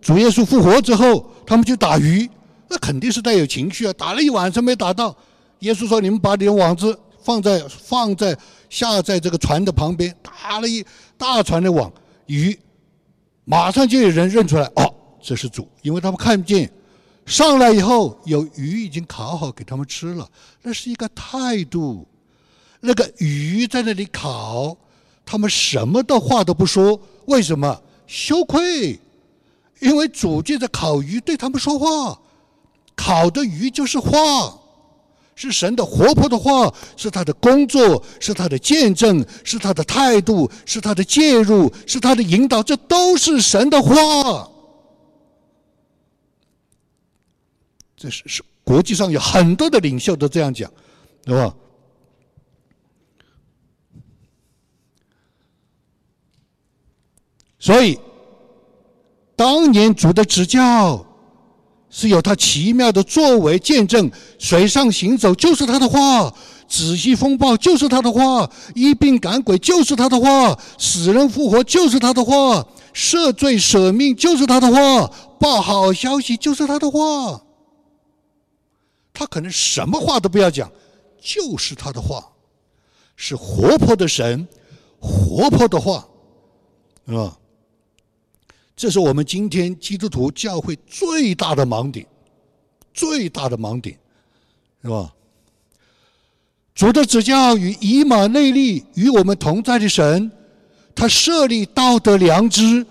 [0.01, 2.30] 主耶稣复活之后，他们去打鱼，
[2.76, 3.93] 那肯定是带有情绪啊！
[3.93, 5.15] 打了一晚上没打到，
[5.59, 8.38] 耶稣说：“你们把你的网子放在放在
[8.69, 10.86] 下在这个船的旁边，打了一
[11.17, 11.89] 大船的网，
[12.26, 12.59] 鱼
[13.45, 16.69] 马上就有人认出来，哦，这是主，因为他们看不见
[17.26, 20.30] 上来以后有鱼已经烤好给他们吃了，
[20.61, 22.05] 那是一个态度，
[22.82, 24.76] 那个鱼在那里烤。”
[25.26, 27.82] 他们什么的话都不说，为什么？
[28.05, 28.99] 羞愧，
[29.80, 32.19] 因为主借着烤鱼对他们说话，
[32.95, 34.57] 烤的鱼就是话，
[35.35, 44.49] 是神的活泼的话，是他的工作，是他的见证，是他的态度，是他的介入，是他的引导，这都是神的话。
[47.97, 50.71] 这是是国际上有很多的领袖都这样讲，
[51.23, 51.55] 对吧？
[57.57, 57.99] 所以，
[59.35, 61.03] 当年主的指教
[61.97, 66.29] 是有他奇妙的作为见证，水上行走就是他的话，
[66.67, 77.41] 仔细风暴就是他的话，一病赶鬼就是他的话，死人复活就是他的话，赦罪舍命就是他的话，报好消息就是他的话。
[79.13, 80.69] 他可能什么话都不要讲，
[81.21, 82.27] 就是他的话，
[83.15, 84.45] 是活泼的神，
[84.99, 86.05] 活泼的话，
[87.07, 87.37] 是吧？
[88.76, 92.05] 这是我们今天基督徒教会最大的盲点，
[92.93, 93.97] 最大的盲点，
[94.84, 95.11] 是吧？
[96.73, 100.30] 主的指教与以马内利与我们同在的神，
[100.93, 102.86] 他设立道德良知，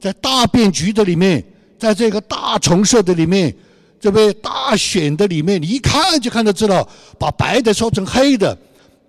[0.00, 1.44] 在大变局的里面，
[1.78, 3.54] 在这个大重设的里面，
[4.00, 8.56] 这位大选的里面，你一看就看得知道，把白的说成黑的，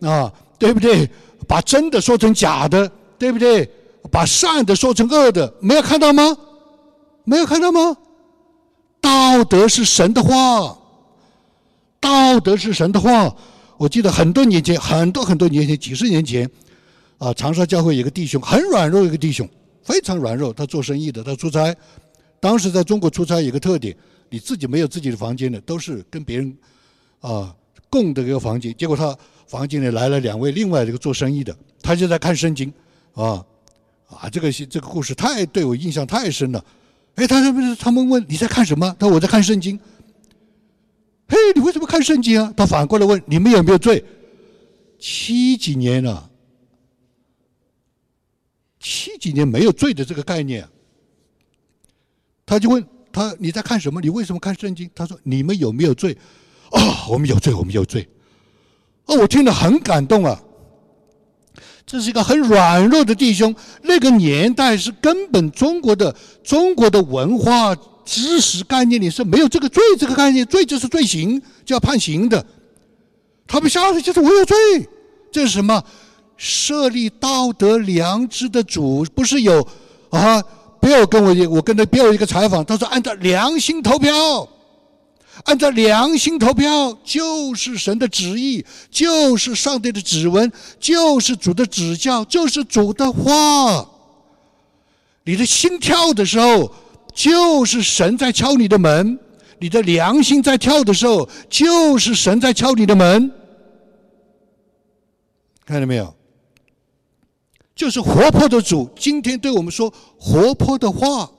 [0.02, 1.10] 啊，对不对？
[1.48, 3.68] 把真的说成假的，对不对？
[4.12, 6.38] 把善的说成恶的，没有看到吗？
[7.26, 7.96] 没有看到吗？
[9.02, 10.78] 道德是神的话，
[12.00, 13.36] 道德是神的话。
[13.78, 16.50] 我记得很多年前，很多很多年前，几十年前，
[17.18, 19.48] 啊，长沙教会有个弟兄，很软弱一个弟兄，
[19.84, 20.52] 非常软弱。
[20.52, 21.74] 他做生意的，他出差，
[22.40, 23.96] 当时在中国出差有个特点，
[24.30, 26.58] 你自己没有自己的房间的，都是跟别人
[27.22, 27.56] 啊
[27.90, 28.76] 共的一个房间。
[28.76, 29.16] 结果他
[29.48, 32.74] 房间里来了两位另外一个做生意的，他就在看圣经，
[33.14, 33.46] 啊。
[34.10, 36.64] 啊，这个这个故事太对我印象太深了。
[37.16, 38.96] 哎，他们他们问你在看什么？
[39.00, 39.80] 他说我在看圣经。
[41.28, 42.52] 嘿，你为什么看圣经啊？
[42.58, 44.04] 他反过来问你们有没有罪？
[45.00, 46.30] 七几年了，
[48.80, 50.68] 七几年没有罪的这个概念。
[52.46, 54.02] 他就问他你在看什么？
[54.02, 54.90] 你为什么看圣经？
[54.96, 56.18] 他说你们有没有罪？
[56.72, 58.10] 啊，我们有罪，我们有罪。
[59.06, 60.42] 哦，我听了很感动啊。
[61.92, 63.54] 这是一个很软弱的弟兄。
[63.82, 66.14] 那个年代是根本中国的
[66.44, 67.76] 中国的文化
[68.06, 72.46] 知识概念里是没有这个罪这个概念，罪就是罪行，就要判刑的。
[73.48, 74.56] 他们下来就是我有罪，
[75.32, 75.84] 这是什么？
[76.38, 79.68] 设立道德良知的主不是有
[80.12, 80.40] 啊？
[80.80, 84.48] 不要跟我我跟他不要一个采访，他说按照良心投票。
[85.46, 93.90] 按照良心投票，就是神的旨意，就是上帝的指纹，就是主的指教，就是主的话。
[95.24, 96.72] 你的心跳的时候，
[97.14, 99.18] 就是神在敲你的门；
[99.60, 103.32] 你的良心在跳的时候，就是神在敲你的门。
[105.66, 106.14] 看到没有？
[107.76, 111.30] 就是活泼的主，今天对我们说活泼的话。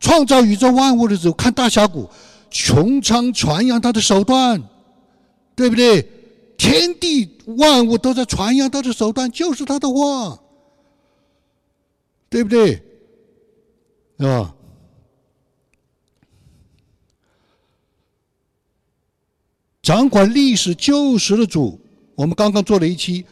[0.00, 2.08] 创造宇宙万物的主，看大峡谷。
[2.50, 4.62] 穹苍传扬他的手段，
[5.54, 6.06] 对不对？
[6.56, 10.38] 天地万物都在传扬他的手段，就是他的话，
[12.28, 12.82] 对不对？
[14.18, 14.54] 是吧？
[19.80, 21.80] 掌管历史旧时的主，
[22.14, 23.24] 我们刚刚做了一期，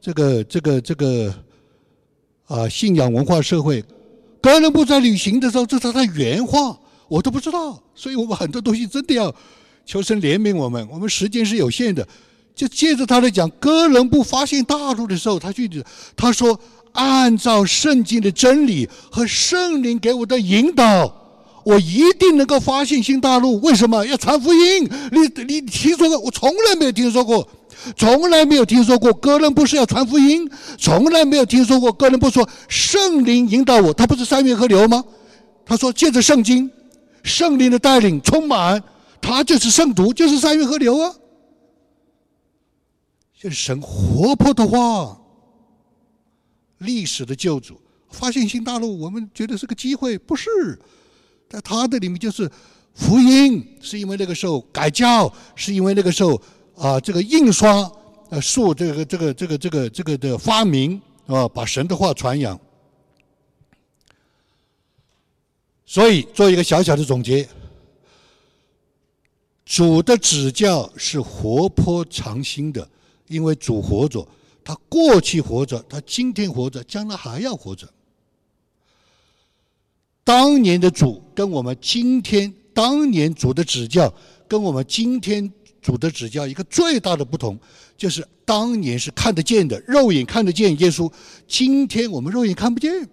[0.00, 1.34] 这个这个这个
[2.46, 3.84] 啊，信仰文化社会，
[4.40, 6.78] 哥伦布在旅行的时候，这是他的原话。
[7.08, 9.34] 我都不知道，所以我们很多东西真的要
[9.86, 10.86] 求神怜悯我们。
[10.90, 12.06] 我们时间是有限的，
[12.54, 15.68] 就借着他来讲，哥伦布发现大陆的时候，他去
[16.14, 16.60] 他说，
[16.92, 21.14] 按照圣经的真理和圣灵给我的引导，
[21.64, 23.58] 我一定能够发现新大陆。
[23.60, 24.88] 为什么要传福音？
[25.10, 26.18] 你你听说过？
[26.18, 27.48] 我从来没有听说过，
[27.96, 30.46] 从来没有听说过哥伦布是要传福音，
[30.76, 33.94] 从来没有听说过哥伦布说圣灵引导我。
[33.94, 35.02] 他不是三月河流吗？
[35.64, 36.70] 他说借着圣经。
[37.28, 38.82] 圣灵的带领充满，
[39.20, 41.14] 他就是圣徒，就是三月河流啊。
[43.38, 45.16] 就是神活泼的话，
[46.78, 50.76] 历史的救主，发现新大陆，我们觉得是个机会，不是？
[51.48, 52.50] 在他的里面就是
[52.94, 56.40] 福音，是因为那个时候改教，是因为那个时候
[56.76, 57.88] 啊，这个印刷
[58.30, 62.58] 呃术，这个这个这个这个这个的发明啊，把神的话传扬。
[65.90, 67.48] 所以，做一个小小的总结，
[69.64, 72.86] 主的指教是活泼长新的，
[73.26, 74.28] 因为主活着，
[74.62, 77.88] 他过去活着，他今天活着，将来还要活着。
[80.22, 84.12] 当年的主跟我们今天，当年主的指教
[84.46, 87.58] 跟我们今天主的指教一个最大的不同，
[87.96, 91.10] 就是当年是看得见的，肉眼看得见耶稣，
[91.46, 93.08] 今天我们肉眼看不见，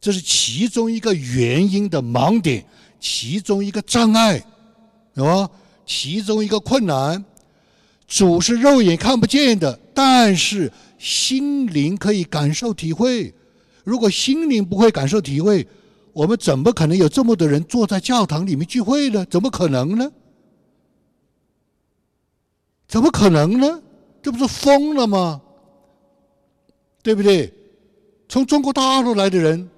[0.00, 2.64] 这是其中一个原因的盲点，
[3.00, 4.42] 其中一个障碍，
[5.14, 5.50] 是吧？
[5.84, 7.24] 其中一个困难。
[8.06, 13.34] 主是肉眼看不见的，但是心灵可以感受体会。
[13.84, 15.66] 如果心灵不会感受体会，
[16.12, 19.26] 我们怎么可能有这么多人坐在教堂里面聚会呢？
[19.26, 20.10] 怎么可能呢？
[22.86, 23.82] 怎么可能呢？
[24.22, 25.40] 这不是疯了吗？
[27.02, 27.52] 对不对？
[28.28, 29.68] 从中国大陆来的人，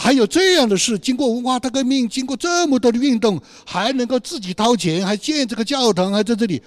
[0.00, 6.62] 还有这样的事，经过文化大革命，经过这么多的运动，还能够自己掏钱，还建这个教堂，还在这里。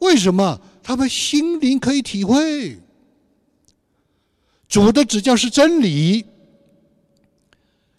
[0.00, 2.78] 为什么他们心灵可以体会？
[4.68, 6.26] 主的指教是真理，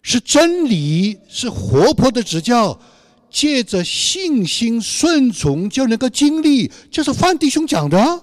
[0.02, 2.80] 是真理，是活泼的指教，
[3.28, 6.70] 借着信心顺从就能够经历。
[6.92, 8.22] 就是范弟兄讲的，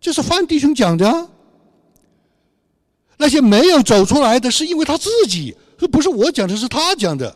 [0.00, 1.30] 就是范弟兄讲的。
[3.16, 5.56] 那些没有走出来的是因为他自己，
[5.90, 7.34] 不是我讲的，是他讲的，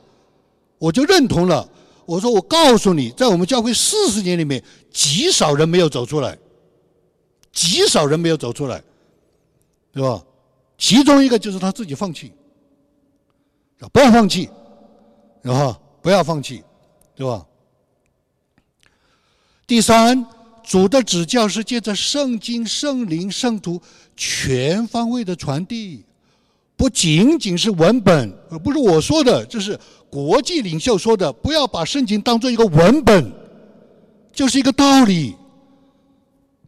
[0.79, 1.68] 我就认同了。
[2.05, 6.39] 我说，我告诉你，在我们教会四十年里面，极少人没有走出来，
[7.53, 8.83] 极少人没有走出来，
[9.93, 10.24] 对吧？
[10.79, 12.33] 其中一个就是他自己放弃，
[13.93, 14.49] 不要放弃，
[15.43, 16.64] 然后不要放弃，
[17.14, 17.45] 对吧？
[19.66, 20.24] 第三，
[20.69, 23.81] 主的指教是借着圣经、圣灵、圣徒
[24.14, 26.05] 全方位的传递，
[26.77, 28.31] 不仅仅是文本，
[28.62, 29.81] 不是我说的，这是。
[30.11, 33.31] 国际领袖说的：“不要把圣经当做一个文本，
[34.33, 35.37] 就是一个道理，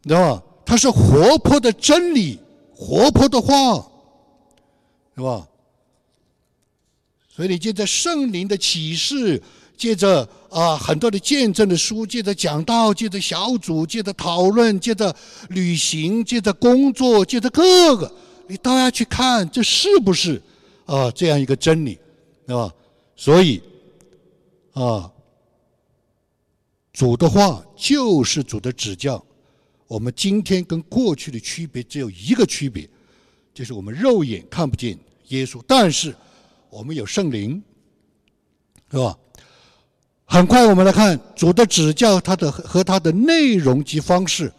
[0.03, 0.43] 知道吧？
[0.67, 2.39] 它是活泼的真理，
[2.75, 3.87] 活泼的话，
[5.17, 5.49] 是吧？
[7.35, 9.43] 所以你借着圣灵的启示，
[9.75, 15.15] 借着啊很多的见证的书，借着讲道，借着小组，借着讨论，借着
[15.49, 18.13] 旅行，借着工作，借着各个，
[18.49, 20.43] 你都要去看这是不是
[20.87, 21.99] 啊这样一个真理，
[22.47, 22.75] 对吧？”
[23.15, 23.63] 所以，
[24.73, 25.13] 啊，
[26.93, 29.23] 主的话就是主的指教。
[29.87, 32.89] 我们今天跟过去的区别只有一个区别，
[33.53, 34.99] 就是我们肉眼看不见
[35.29, 36.15] 耶稣，但是
[36.71, 37.63] 我们有圣灵，
[38.91, 39.19] 是吧？
[40.33, 44.51] 很快我们来看主的指教，它的和它的内容及方式。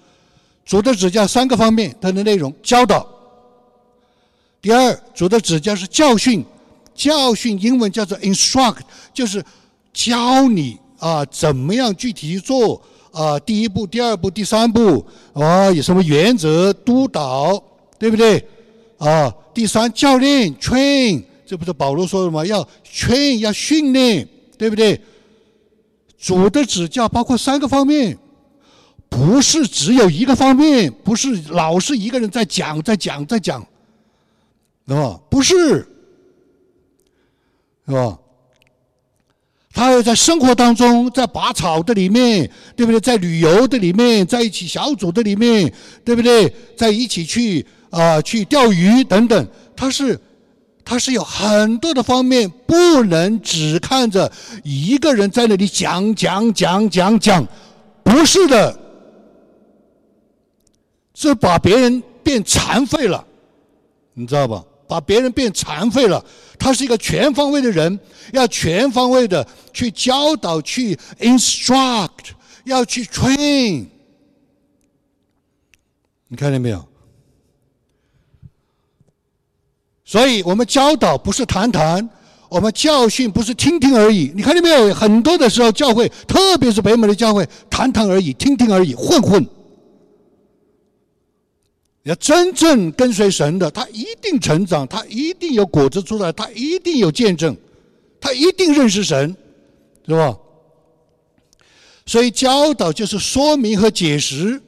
[0.65, 3.07] 主的指教三个方面，它的内容教导。
[4.61, 6.43] 第二，主的指教是教训。
[6.93, 8.79] 教训英文叫做 instruct，
[9.13, 9.41] 就是
[9.93, 12.79] 教你啊怎么样具体做
[13.13, 17.63] 啊第一步、第二步、第三步啊有什么原则督导，
[17.97, 18.45] 对不对？
[18.97, 22.45] 啊，第三教练 train，这不是保罗说的吗？
[22.45, 24.99] 要 train 要训练，对不对？
[26.21, 28.17] 主的指教包括三个方面，
[29.09, 33.59] 不是只有一个方面，不是老是一个人在讲在讲在讲，
[34.85, 35.87] 啊，不是。
[37.87, 38.17] 是吧？
[39.73, 42.99] 他要在生活当中，在拔草的里面，对不对？
[42.99, 45.73] 在旅游的里面，在一起小组的里面，
[46.05, 46.53] 对不对？
[46.77, 49.47] 在一起去啊，去钓鱼等等。
[49.75, 50.17] 他是，
[50.83, 54.31] 他是有很多的方面，不能只看着
[54.63, 57.47] 一个人在那里讲讲讲讲讲，
[58.03, 58.79] 不是的，
[61.13, 63.25] 是把别人变残废了，
[64.13, 64.63] 你知道吧？
[64.87, 66.23] 把别人变残废了。
[66.59, 67.97] 他是一个全方位的人，
[68.33, 72.31] 要全方位的去教导、去 instruct，
[72.65, 73.85] 要去 train。
[76.27, 76.85] 你看见没有？
[80.11, 82.09] 所以我们教导不是谈谈，
[82.49, 84.29] 我们教训不是听听而已。
[84.35, 84.93] 你看见没有？
[84.93, 89.47] 很多的时候教会，特别是北美的教会，谈谈而已，听听而已，混混。
[92.03, 97.55] 要真正跟随神的，他一定成长，他一定有果子出来，他一定有见证，
[98.19, 99.33] 他一定认识神，
[100.05, 100.37] 是吧？
[102.05, 104.61] 所以教导就是说明和解释，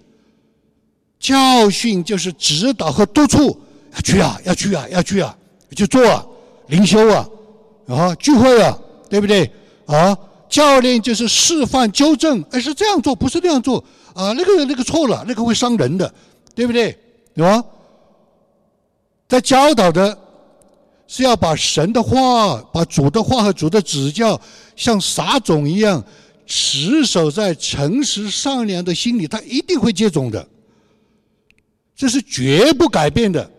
[1.20, 3.60] 教训就是指导和督促。
[4.02, 5.36] 去啊，要去啊，要去啊，
[5.76, 6.26] 去做啊，
[6.68, 7.30] 灵修啊，
[7.88, 8.78] 啊，聚会啊，
[9.10, 9.50] 对不对？
[9.86, 10.18] 啊，
[10.50, 13.84] 教练就是示范纠正，哎，是这样做，不是那样做
[14.14, 16.14] 啊，那个那个错了，那个会伤人的，
[16.56, 16.98] 对不对？
[17.36, 17.64] 对吧？
[19.28, 20.18] 在教导的
[21.08, 24.39] 是要把神的话、把主的话和主的指教，
[24.76, 26.04] 像撒种一样，
[26.46, 30.48] 持守在诚实善良的心里，他一定会接种的。
[31.96, 33.50] 这是绝不改变的。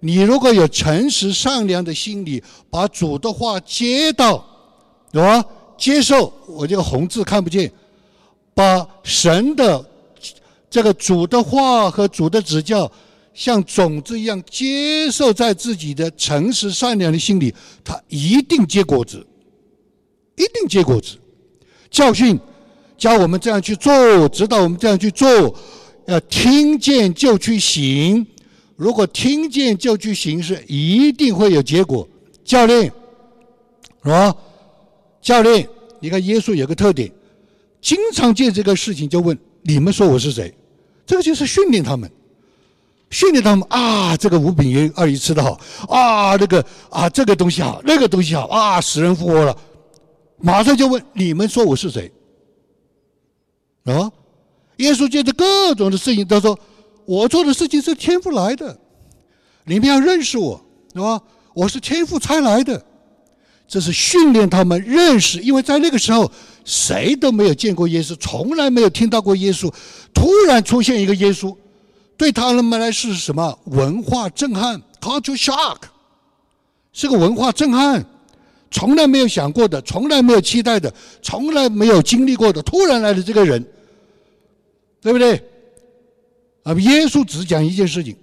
[0.00, 4.44] 你如果有诚实善良的心理，把主的话接到，
[5.12, 5.44] 对吧？
[5.76, 7.70] 接受我这个红字看不见，
[8.54, 9.84] 把神的
[10.68, 12.90] 这个主的话和主的指教，
[13.32, 19.24] 像种子一样接受在自己的诚实善良的心里，他一定结果子，
[20.36, 21.16] 一定结果子。
[21.90, 22.38] 教训
[22.96, 25.54] 教我们这样去做，指导我们这样去做，
[26.06, 28.26] 要听见就去行。
[28.78, 32.08] 如果听见就去行，事一定会有结果。
[32.44, 32.84] 教练，
[34.04, 34.32] 是吧？
[35.20, 35.68] 教练，
[35.98, 37.10] 你看耶稣有个特点，
[37.80, 40.54] 经常见这个事情就问：你们说我是谁？
[41.04, 42.08] 这个就是训练他们，
[43.10, 44.16] 训练他们啊！
[44.16, 49.58] 这个五饼鱼二鱼吃的好啊，那个啊，这个东西好，那个东西好啊，死人复活了，
[50.36, 52.12] 马上就问：你们说我是谁？
[53.86, 54.08] 啊！
[54.76, 56.56] 耶稣借着各种的事情都说。
[57.08, 58.78] 我做的事情是天赋来的，
[59.64, 61.18] 你们要认识我，是吧？
[61.54, 62.84] 我是天赋差来的，
[63.66, 65.40] 这是训练他们认识。
[65.40, 66.30] 因为在那个时候，
[66.66, 69.72] 谁都没有见过耶稣，从来没有听到过耶稣。
[70.12, 71.56] 突然出现一个耶稣，
[72.18, 75.78] 对他们来是什么文化震撼 （culture shock）？
[76.92, 78.04] 是个文化震撼，
[78.70, 80.92] 从来没有想过的，从来没有期待的，
[81.22, 83.66] 从来没有经历过的，突然来的这个人，
[85.00, 85.42] 对不对？
[86.68, 86.74] 啊！
[86.80, 88.14] 耶稣只讲一件事情，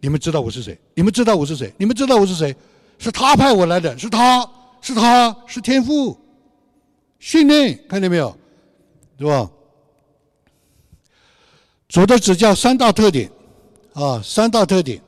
[0.00, 0.76] 你们知道我是谁？
[0.94, 1.72] 你们知道我是谁？
[1.78, 2.52] 你们知道我是谁？
[2.98, 4.44] 是他派我来的，是他
[4.80, 6.18] 是他是天赋
[7.20, 8.36] 训练，看见没有？
[9.20, 9.48] 是吧？
[11.86, 13.30] 主的指教三大特点
[13.92, 15.00] 啊，三大特点。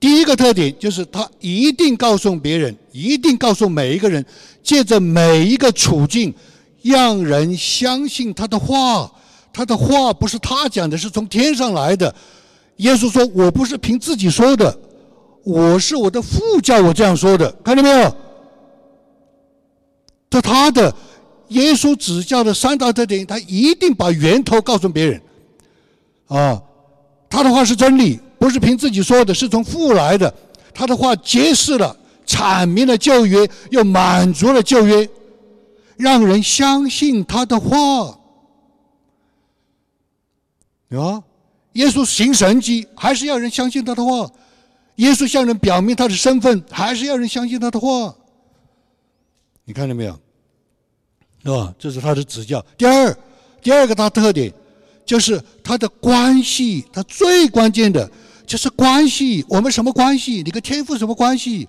[0.00, 4.24] 第一个特点就是他一定告诉别人，一定告诉每一个人，
[4.62, 6.32] 借着每一个处境，
[6.80, 9.12] 让人相信他的话。
[9.52, 12.14] 他的话不是他讲的，是从天上来的。
[12.76, 14.76] 耶稣说：“我不是凭自己说的，
[15.44, 18.16] 我是我的父叫我这样说的。”看到没有？
[20.30, 20.92] 这他的
[21.48, 25.20] 耶稣指教的三大特点，他一定把源头告诉别人。
[26.28, 26.60] 啊，
[27.28, 30.32] 他的话是真理，不是凭自己说的，是从父来的。
[30.72, 31.94] 他的话揭示了、
[32.26, 35.06] 阐明了旧约，又满足了旧约，
[35.98, 38.18] 让人相信他的话。
[41.00, 41.22] 啊！
[41.74, 44.26] 耶稣行神迹，还是要人相信他的话；
[44.96, 48.14] 耶稣向人表明他的身份，还是要人相信他的话。
[49.64, 50.18] 你看到没有？
[51.42, 51.74] 是吧？
[51.78, 52.64] 这是他的指教。
[52.76, 53.16] 第二，
[53.62, 54.52] 第二个大特点
[55.06, 58.10] 就是他的关系，他最关键的
[58.46, 59.44] 就是关系。
[59.48, 60.42] 我们什么关系？
[60.44, 61.66] 你跟天父什么关系？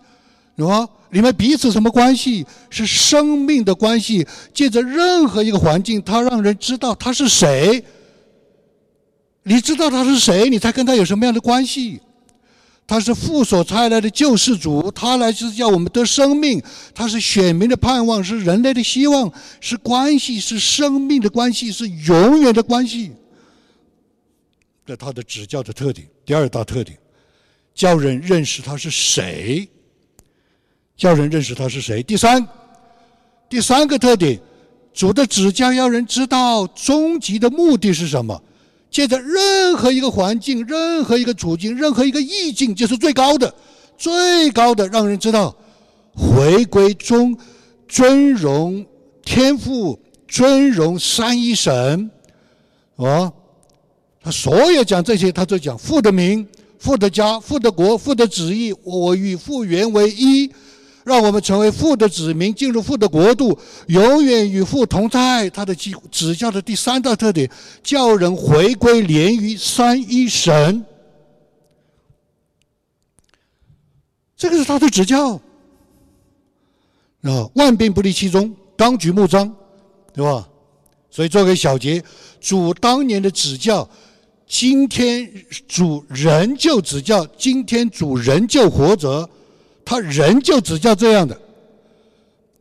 [0.58, 0.88] 是吧？
[1.10, 2.46] 你们彼此什么关系？
[2.70, 4.28] 是生命的关系。
[4.54, 7.84] 借着任何一个环境，他让人知道他是谁。
[9.44, 10.50] 你知道他是谁？
[10.50, 12.02] 你才跟他有什么样的关系？
[12.86, 16.62] 他是父所差来的救世主，他来是叫我们得生命。
[16.94, 19.32] 他是选民的盼望，是人类的希望，
[19.62, 23.14] 是关系，是生命的关系，是永远的关系。
[24.86, 26.98] 这他的指教的特点，第二大特点，
[27.74, 29.68] 叫人认识他是谁，
[30.98, 32.04] 叫人认识他是谁。
[32.04, 32.46] 第三，
[33.48, 34.38] 第三个特点，
[34.94, 38.44] 主的指教要人知道终极的目的是什么。
[38.94, 43.52] 借着任何一个环境、任何一个处境、任何一个意境，就是最高的、
[43.98, 45.54] 最高的，让人知道
[46.16, 47.36] 回归中
[47.88, 48.86] 尊荣
[49.26, 52.12] 天赋、尊荣三一神。
[52.98, 53.34] 啊，
[54.22, 60.52] 他所有讲这些，他都讲父的名、父的家、父的国、父的旨意，我与父原为一。
[61.04, 65.50] 让我们成为父的子民，进入父的国度，永远与父同在。
[65.50, 67.50] 他的指指教的第三大特点，
[67.84, 70.86] 叫人回归连于三一神。
[74.38, 75.34] 这个是他的指教
[77.22, 79.54] 啊，万变不离其宗，纲举目张，
[80.14, 80.48] 对吧？
[81.10, 82.04] 所以作为小结，
[82.42, 83.88] 主当年的指教，
[84.48, 85.30] 今天
[85.68, 89.30] 主仍旧指教，今天主仍旧活着。
[89.86, 91.38] 他人就指教这样的，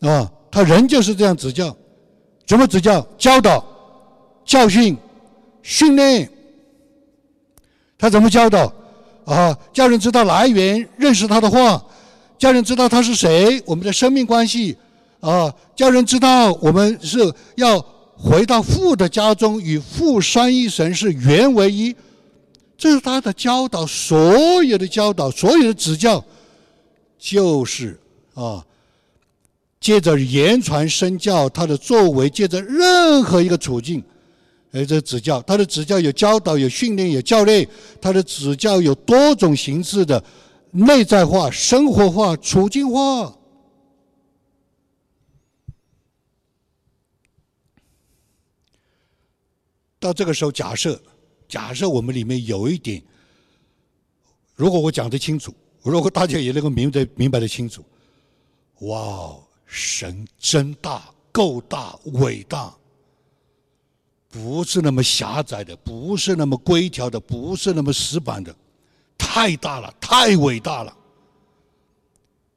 [0.00, 1.74] 啊，他人就是这样指教，
[2.46, 3.06] 怎么指教？
[3.16, 3.64] 教导、
[4.44, 4.96] 教训、
[5.62, 6.28] 训练。
[7.96, 8.72] 他怎么教导？
[9.24, 11.80] 啊，叫人知道来源，认识他的话，
[12.36, 14.76] 叫人知道他是谁，我们的生命关系，
[15.20, 17.80] 啊，叫人知道我们是要
[18.16, 21.94] 回到父的家中，与父三一神是原为一。
[22.76, 26.22] 这是他的教导，所有的教导，所有的指教。
[27.24, 28.00] 就是
[28.34, 28.66] 啊，
[29.78, 34.02] 借着言传身教，他的作为，借着任何一个处境，
[34.72, 37.68] 哎，这指教，他的指教有教导，有训练，有教练，
[38.00, 40.22] 他的指教有多种形式的
[40.72, 43.32] 内在化、生活化、处境化。
[50.00, 51.00] 到这个时候，假设
[51.46, 53.00] 假设我们里面有一点，
[54.56, 55.54] 如果我讲得清楚，
[55.90, 57.84] 如果大家也能够明白明白的清楚，
[58.80, 62.72] 哇，神真大，够大，伟大，
[64.28, 68.54] 不是那么狭窄的，不是那么规条的，不是那么死板的，
[69.18, 70.96] 太大了，太伟大了。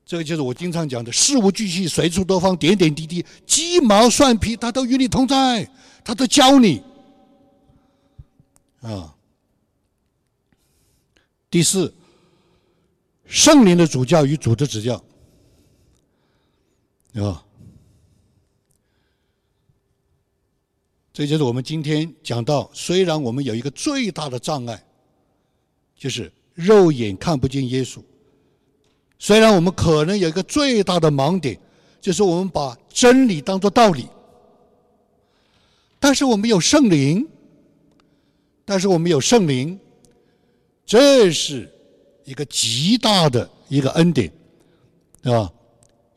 [0.06, 5.68] 这个就是我经常讲的，事无巨细，随处多方，点点滴滴，鸡毛蒜皮，他都与你同在，
[6.04, 6.84] 他都教你。
[8.82, 9.16] 啊，
[11.50, 11.92] 第四，
[13.26, 15.04] 圣灵的主教与主的指教，
[17.16, 17.44] 啊，
[21.12, 24.86] 这就是我们今天讲到，虽然我们有一个最大的障碍，
[25.98, 28.00] 就是肉眼看不见耶稣。
[29.18, 31.60] 虽然我们可能有一个最大的盲点，
[32.02, 34.08] 就是我们把真理当作道理，
[36.00, 37.28] 但是我们有圣灵，
[38.66, 39.80] 但是我们有圣灵，
[40.86, 41.72] 这是
[42.26, 44.32] 一个极大的一个恩典，
[45.22, 45.52] 对吧？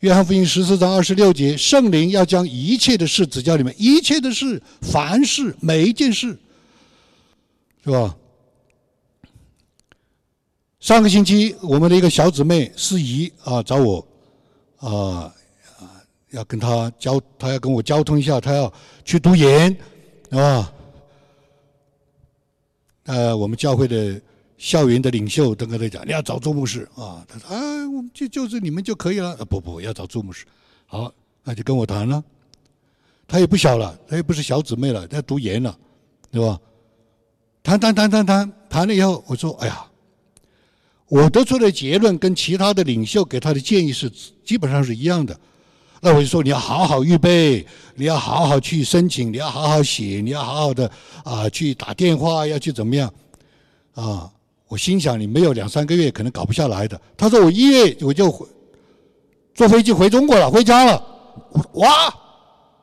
[0.00, 6.38] 约翰福音十四章二十六节，圣灵要将一切的事指教你们，一切的事，凡事，每一件事，
[7.84, 8.16] 是吧？
[10.78, 14.06] 上个星期，我们的一个小姊妹思怡啊找我，
[14.76, 15.34] 啊
[15.80, 16.00] 啊
[16.30, 18.72] 要跟她交，她要跟我交通一下，她要
[19.04, 19.76] 去读研，
[20.30, 20.72] 啊，
[23.06, 24.20] 呃，我们教会的
[24.59, 30.44] 校园的领袖都跟他讲，你要找朱牧师啊，他说啊，我们就就是你们就可以了，啊不不要找朱牧师，
[30.84, 31.11] 好，
[31.44, 32.22] 那就跟我谈了，
[33.26, 35.78] 他也不小了，他也不是小姊妹了，他读研了，
[36.30, 36.61] 对吧？
[37.62, 39.84] 谈谈谈谈谈谈了以后，我说，哎呀。
[41.11, 44.12] 我得出的结论跟其他的领袖给他的建议是
[44.44, 45.34] 基本上是一样的，
[46.02, 50.90] 那我就说你要好好预备，你要好好去申请，你要好好写，你要好好的
[51.24, 53.11] 啊去打电话，要去怎么样？
[53.94, 54.30] 啊，
[54.68, 57.00] 我心想你没有两三个月可能搞不下来的。
[57.16, 58.30] 他说我一月我就
[59.54, 61.02] 坐飞机回中国了，回家了。
[61.74, 61.88] 哇，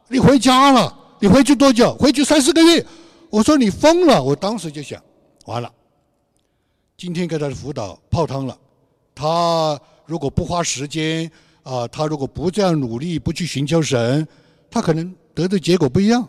[0.09, 0.97] 你回家了？
[1.19, 1.95] 你回去多久？
[1.95, 2.85] 回去三四个月。
[3.29, 4.21] 我说你疯了！
[4.21, 5.01] 我当时就想，
[5.45, 5.71] 完了。
[6.97, 8.57] 今天给他的辅导泡汤了，
[9.13, 11.29] 他如果不花时间
[11.63, 14.25] 啊，他如果不这样努力，不去寻求神，
[14.69, 16.27] 他可能得的结果不一样。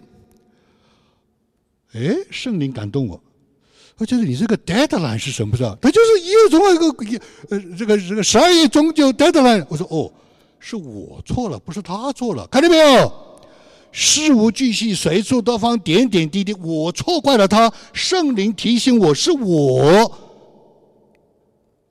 [1.92, 3.20] 哎，圣灵感动我，
[3.98, 5.56] 我就是你这个 deadline 是什么？
[5.56, 5.76] 是吧？
[5.80, 9.64] 他就是一月中一个一呃，这个这个十二月中就 deadline。
[9.68, 10.12] 我说哦，
[10.60, 13.12] 是我错了，不是他错了，看见没有？
[13.92, 17.72] 事无巨细，随处多方，点点滴滴，我错怪了他。
[17.94, 20.18] 圣灵提醒我是我。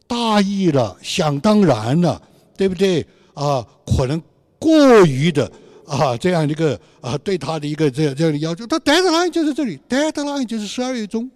[0.05, 2.21] 大意了，想当然了，
[2.55, 3.03] 对不对？
[3.33, 4.21] 啊，可能
[4.59, 5.51] 过于的
[5.87, 8.67] 啊，这样一个啊，对他的一个这样这样的要求。
[8.67, 11.27] 他 deadline 就是这里，deadline 就是十二月中，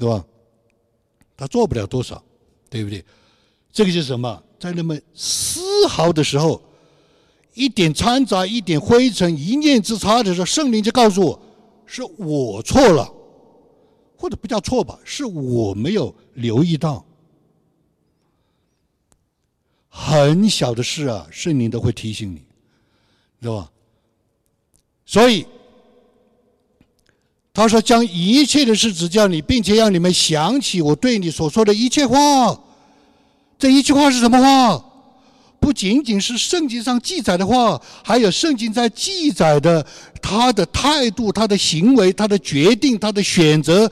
[0.00, 0.24] 对吧？
[1.36, 2.24] 他做不了多少，
[2.70, 3.04] 对不对？
[3.70, 4.42] 这个是什么？
[4.58, 6.62] 在那么丝毫的时候，
[7.52, 11.42] 一点掺杂、一点灰尘、一念之差的时候，圣灵就告诉我，
[11.84, 13.12] 是我错了，
[14.16, 17.04] 或者不叫错吧，是我没有留意到。
[19.90, 22.38] 很小的事啊，圣灵都会提醒你，
[23.42, 23.70] 知道吧？
[25.04, 25.46] 所以
[27.52, 32.16] 他说将一切的事指教你，并且让你们想起我对你所说的一切话。
[33.58, 34.84] 这一句话是什么话？
[35.60, 39.84] 不仅仅是圣经上记载的话，还有圣经在记载的
[40.22, 43.90] 他的态度、他的行为、他的决定、他的选择。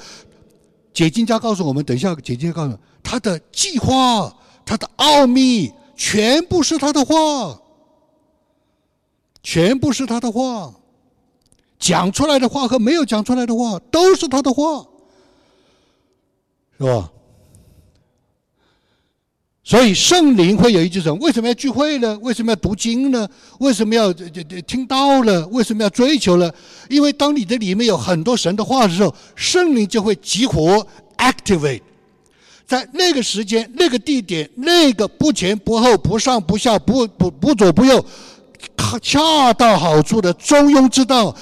[0.95, 4.35] 解经家告诉我们，等一下解经家告诉我们他的计划、
[4.65, 5.73] 他的奥秘。
[6.01, 7.61] 全部是他的话，
[9.43, 10.73] 全部是他的话，
[11.79, 14.85] 讲出来的话和没有讲出来的话都是他的话，
[16.79, 17.11] 是吧？
[19.62, 21.18] 所以圣灵会有一句什么？
[21.20, 22.18] 为什么要聚会呢？
[22.22, 23.29] 为什么要读经呢？
[23.61, 25.47] 为什么要这这听到了？
[25.49, 26.51] 为什么要追求呢？
[26.89, 30.87] 因为当你的里面有很多神的话的时候，圣灵就会激活
[31.18, 31.83] （activate）。
[32.66, 38.03] 在那个时间、那个地点、那个不前不后、不上不下、不不不左不右，
[39.03, 41.35] 恰到好处的中庸之道，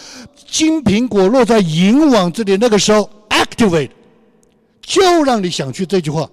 [0.49, 3.91] 金苹果落在银网这里，那个时候 activate，
[4.81, 6.29] 就让你想去这句话，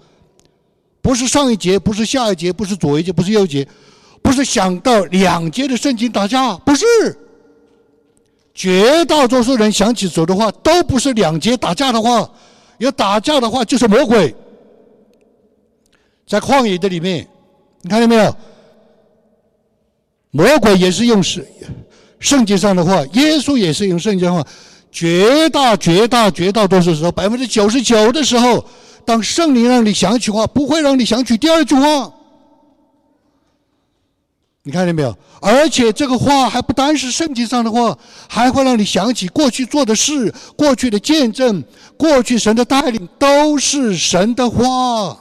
[1.01, 3.67] 不是上一节，不是下一节，不是左一节，不是右一节，
[4.21, 6.85] 不是想到两节的圣经打架，不是，
[8.53, 12.29] 绝大多数人想起主的话，都不是两节打架的话，
[12.77, 14.33] 要打架的话就是魔鬼。
[16.25, 17.27] 在旷野的里面，
[17.81, 18.35] 你看见没有？
[20.31, 21.45] 魔鬼也是用圣
[22.23, 24.47] 圣经上的话，耶稣也是用圣经的话，
[24.89, 28.65] 绝大绝大绝大多数时候，百分之九十九的时候，
[29.05, 32.11] 当圣灵让你想起话，不会让你想起第二句话。
[34.63, 35.13] 你看见没有？
[35.41, 37.97] 而且这个话还不单是圣经上的话，
[38.29, 41.61] 还会让你想起过去做的事、过去的见证、
[41.97, 45.19] 过去神的带领，都是神的话。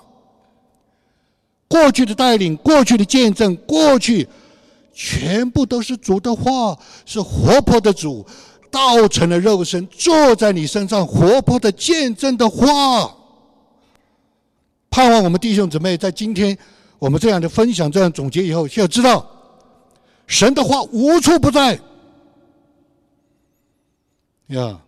[1.67, 4.29] 过去的带领、过去的见证、过去
[4.93, 8.27] 全部都是主的话，是活泼的主，
[8.71, 13.17] 道成了肉身，坐在你身上，活泼的见证的话。
[14.91, 16.57] 盼望我们弟兄姊妹在今天。
[16.99, 19.29] 我们这样的分享，这样总结以后，需要知道，
[20.29, 21.81] 神的话无处不在，
[24.47, 24.81] 呀。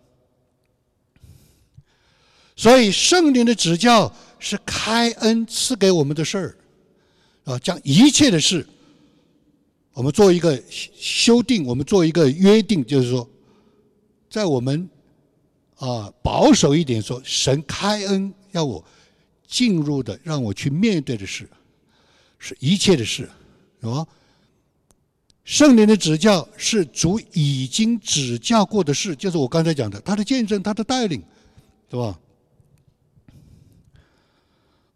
[2.55, 6.57] 所以圣灵的指教是开恩赐给我们的事儿，
[7.43, 8.65] 啊，将一切的事，
[9.95, 13.27] 我们做一个修订，我们做一个约定，就是说，
[14.29, 14.89] 在我们
[15.77, 18.83] 啊保守一点说，神开恩要我
[19.47, 21.49] 进入的，让我去面对的事。
[22.37, 23.29] 是一切的事，
[23.79, 24.05] 是吧？
[25.45, 31.23] 圣灵的指教是主已经指教过的事，就是我刚才讲的，他的见证，他的带领，
[31.89, 32.19] 是吧？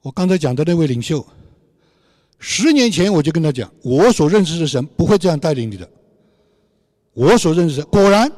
[0.01, 1.25] 我刚才讲的那位领袖，
[2.39, 5.87] 十年前我就跟他讲，我所认识的神不会这样带领你的。
[7.13, 8.31] 我所认识的，果然，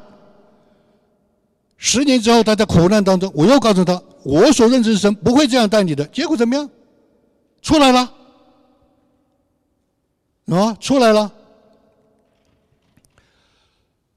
[1.76, 6.04] 十年之后他在苦难当中，我又告诉他，我所认识的神不会这样带你的。
[6.06, 6.68] 结果怎么样？
[7.62, 8.12] 出来了。
[10.46, 11.32] 啊，出来了！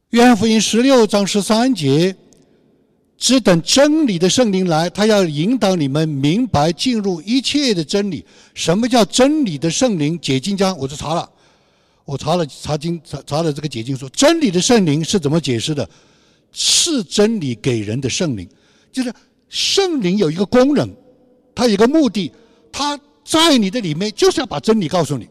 [0.10, 2.16] 约翰福音十六章十三节，
[3.18, 8.26] 只等真理的圣灵来，他要引导你们明白进入一切的真理。
[8.54, 10.20] 什么叫真理的圣灵？
[10.20, 11.30] 解经家，我就查了，
[12.04, 15.90] 我查了查经查查了这个解经说，真理的圣灵是怎么解释的？
[16.52, 18.48] 是真理给人的圣灵，
[18.92, 19.14] 就是
[19.50, 20.90] 圣灵有一个功能，
[21.54, 22.32] 它有一个目的，
[22.72, 25.28] 它在你的里面就是要把真理告诉你。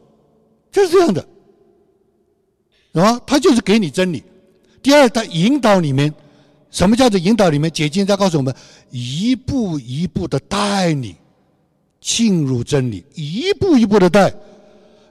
[0.73, 1.25] 就是这样的，
[2.95, 4.25] 啊，他就是给你真理。
[4.83, 6.13] 第二，他引导你们，
[6.75, 7.71] 什么叫做引导你们？
[7.71, 8.53] 解经在告诉我们，
[8.91, 11.15] 一步一步的带你
[12.01, 14.35] 进入真理，一步一步的带。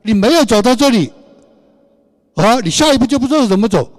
[0.02, 1.10] 你没有走到这里，
[2.36, 3.90] 啊，你下一步就不知道怎么走。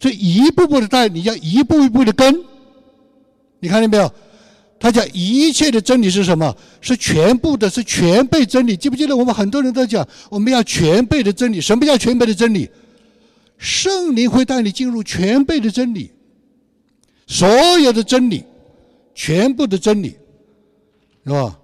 [0.00, 2.40] 所以一步步的带，你要一步一步的跟。
[3.58, 4.08] 你看见没有？
[4.78, 6.56] 他讲一切的真理是什么？
[6.80, 8.76] 是全部的，是全备真理。
[8.76, 11.60] 记不记得我们很多人都讲，我们要全备的真理。
[11.60, 12.70] 什么叫全备的真理？
[13.58, 16.12] 圣灵会带你进入全备的真理，
[17.28, 17.48] 所
[17.78, 18.42] 有的真理，
[19.14, 20.16] 全部的真理，
[21.24, 21.56] 是吧？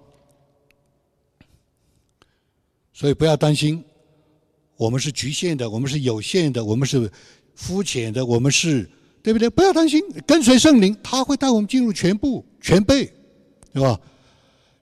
[2.93, 3.83] 所以不要担心，
[4.77, 7.11] 我们是局限的，我们是有限的，我们是
[7.55, 8.89] 肤浅的，我们是。
[9.25, 9.49] 对不对？
[9.49, 13.11] 不要担心，跟随圣灵，他会带我们进入全部全备，
[13.73, 13.99] 对吧？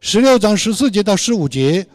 [0.02, 1.88] 十六章十四节到十五节，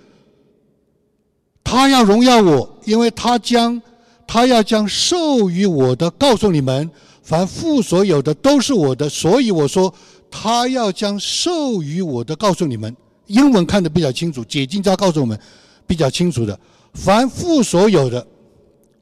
[1.62, 3.82] 他要荣耀我，因为他将
[4.26, 6.90] 他要将授予我的告诉你们，
[7.28, 9.92] 凡父所有的都是我的，所以我说
[10.30, 12.96] 他要将授予我的告诉你们。
[13.26, 15.38] 英文看得比较清楚，解经家告诉我们
[15.86, 16.58] 比较清楚的，
[16.94, 18.26] 凡父所有的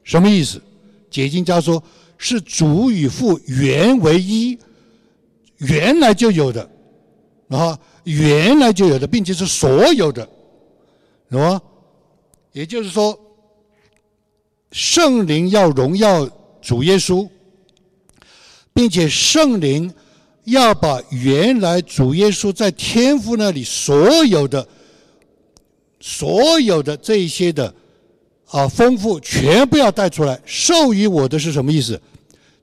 [0.03, 0.61] 什么意思？
[1.09, 1.81] 解经家说。
[2.19, 4.57] 是主与父原为一，
[5.57, 6.67] 原来就有的，
[7.49, 10.27] 啊，原来就有的，并且是所有的，
[11.29, 11.61] 是吧？
[12.53, 13.15] 也就是说，
[14.71, 16.27] 圣灵要荣耀
[16.59, 17.29] 主耶稣，
[18.77, 19.91] 并且圣灵
[20.43, 24.67] 要把原来主耶稣在天父那里所有的、
[25.99, 27.73] 所有的这一些的。
[28.49, 31.99] 啊，丰富全部要带出来，授予我的是什么意思？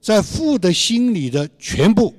[0.00, 2.14] 在父的心里的全部，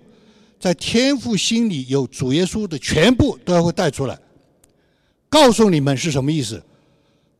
[0.59, 4.19] 在天父心里有主耶稣的全部都要会带出来，
[5.29, 6.61] 告诉你们是什么意思？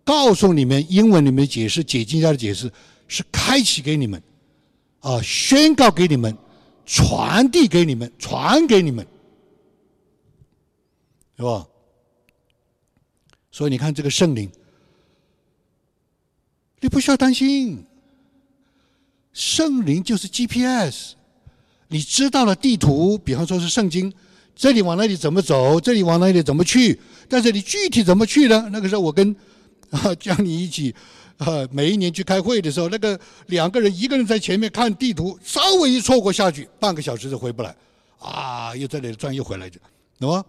[0.03, 2.71] 告诉你们英文里面解释解经家的解释
[3.07, 4.19] 是开启给你们，
[5.01, 6.35] 啊，宣告给你们，
[6.85, 9.05] 传递给你们，传给你们，
[11.37, 11.67] 是吧？
[13.51, 14.51] 所以你看这个圣灵。
[16.81, 17.83] 你不需要担心，
[19.33, 21.13] 圣灵就是 GPS，
[21.87, 24.13] 你知道了地图，比方说是圣经，
[24.55, 28.69] 这里往那里怎么走，这里往那里怎么去，但是你具体怎么去呢？
[28.71, 29.35] 那个时候我跟
[29.89, 30.93] 啊叫你一起
[31.37, 37.75] 呵，每一年去开会的时候，那个两个人，一个人在前面看地图，稍微一错过下去，半个小时就回不来，
[38.19, 39.79] 啊，又在那里转又回来，就，
[40.19, 40.45] 懂吗？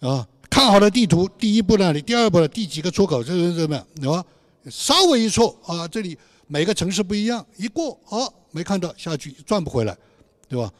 [0.00, 4.24] 啊，看好了地图，第一步那里，第二步第几个出口，这是怎么样，懂吗？
[4.68, 6.18] 稍微一错啊，这里
[6.48, 9.96] 每个城市不一样，一过哦，没看到下去转不回来，
[10.48, 10.72] 对吧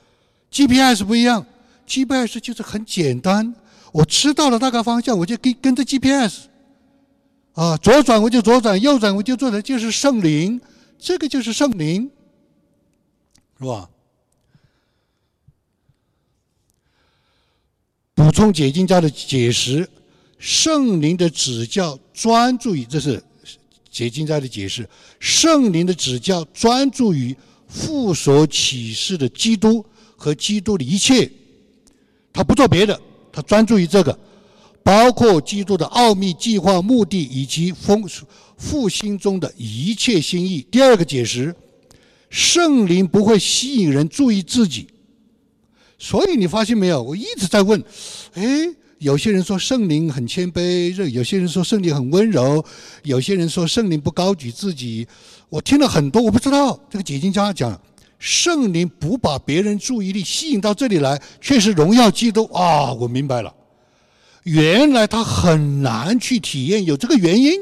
[0.51, 1.45] ？GPS 不一样
[1.87, 3.55] ，GPS 就是很简单，
[3.93, 6.49] 我知道了大概方向，我就跟跟着 GPS，
[7.57, 10.61] 啊，左转我就左转，右转我就左转，就是圣灵，
[10.99, 12.11] 这个就是圣灵，
[13.59, 13.89] 是吧？
[18.15, 19.89] 补充解经家的解释，
[20.39, 23.25] 圣灵的指教专注于，这是
[23.91, 24.87] 解经家的解释，
[25.19, 27.35] 圣灵的指教专注于
[27.67, 29.83] 父所启示的基督
[30.15, 31.31] 和基督的一切，
[32.35, 33.01] 他不做别的，
[33.33, 34.19] 他专注于这个，
[34.87, 38.09] 包括基督的奥秘计划、目的以及丰
[38.57, 40.64] 复兴中的一切心意。
[40.70, 41.53] 第二个解释，
[42.30, 44.87] 圣灵不会吸引人注意自己。
[45.99, 47.03] 所以你发现没有？
[47.03, 47.82] 我一直在问，
[48.34, 48.45] 哎，
[48.99, 52.64] 有些人说圣灵很谦卑，有些人说圣灵很温柔，
[53.03, 55.05] 有些人说圣灵不高举自己。
[55.49, 57.76] 我听了很多，我不知道这个解经家讲，
[58.20, 62.93] 圣灵不把别人注意力吸引到这里来，却是荣耀基督啊！
[62.93, 63.53] 我明白了，
[64.47, 67.59] 原来他很难去体验，有这个原因，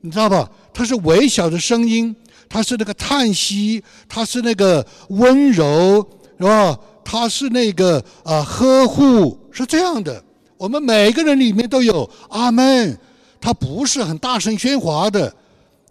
[0.00, 0.48] 你知道吧？
[0.72, 2.14] 他是微小的声音，
[2.48, 6.06] 他是那个叹息，他是那个温柔，
[6.38, 6.78] 是吧？
[7.04, 10.22] 他是那个啊，呵护是这样的。
[10.56, 12.96] 我们每个人里面都有阿门。
[13.40, 15.34] 他不是很大声喧哗的，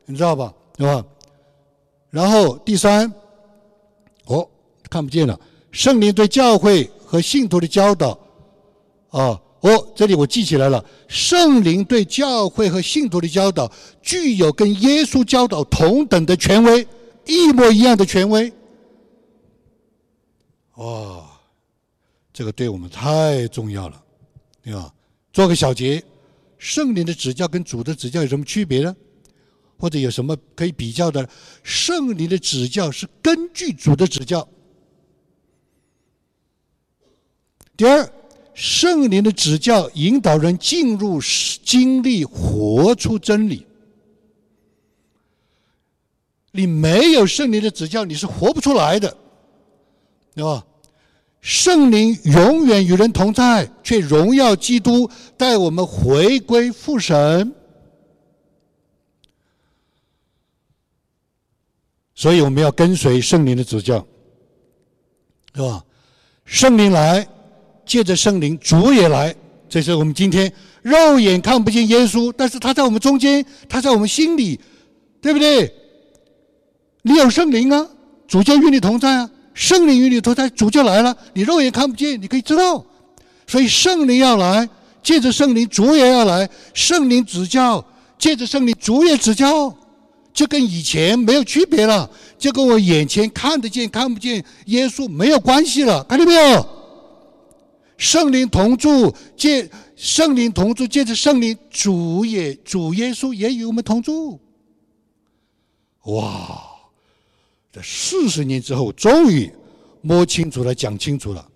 [0.06, 0.54] 你知道吧？
[0.78, 1.04] 对吧？
[2.10, 3.14] 然后第三，
[4.28, 4.48] 哦，
[4.90, 5.38] 看不见了。
[5.74, 8.18] 圣灵对教会和信徒的教导，
[9.10, 10.84] 啊，哦这里我记起来了。
[11.08, 16.88] 圣灵对教会和信徒的教导具有跟耶稣教导同等的权威，
[17.26, 18.52] 一模一样的权威。
[20.74, 21.26] 哦，
[22.34, 24.04] 这个对我们太重要了，
[24.64, 24.92] 对吧？
[25.32, 26.04] 做个小结，
[26.58, 28.96] 圣灵的指教跟主的指教有什么区别呢？
[29.78, 31.28] 或者有什么可以比较的？
[31.62, 34.48] 圣灵的指教是根据主的指教。
[37.78, 38.12] 第二，
[38.62, 41.20] 圣灵的指教引导人进入
[41.66, 43.66] 经历、活出真理。
[46.52, 49.18] 你没有圣灵的指教，你是活不出来的，
[50.36, 50.64] 对吧？
[51.40, 57.56] 圣灵永远与人同在，却荣耀基督带我们回归父神。
[62.14, 64.06] 所以我们要跟随圣灵的指教，
[65.56, 65.84] 是吧？
[66.46, 67.28] 圣灵来，
[67.92, 69.36] 借着圣灵，主也来。
[69.68, 70.50] 这是我们今天
[70.82, 74.58] 肉眼看不见耶稣，但是他在我们中间，他在我们心里，
[75.22, 75.70] 对不对？
[77.02, 77.86] 你有圣灵啊，
[78.30, 79.30] 主就与你同在啊。
[79.54, 81.14] 圣灵与你同在，主就来了。
[81.34, 82.82] 你肉眼看不见，你可以知道。
[83.46, 84.70] 所以圣灵要来，
[85.04, 86.50] 借着圣灵，主也要来。
[86.74, 87.86] 圣灵指教，
[88.18, 89.76] 借着圣灵，主也指教，
[90.34, 96.02] 就跟以前没有区别了，就跟我眼前看得见看不见耶稣没有关系了。
[96.06, 96.81] 看见没有？
[98.02, 104.40] 圣灵同住，借圣灵同住，借着圣灵，主也主耶稣也与我们同住。
[106.06, 106.64] 哇！
[107.72, 109.48] 这四十年之后，终于
[110.02, 111.48] 摸清楚了，讲清楚了。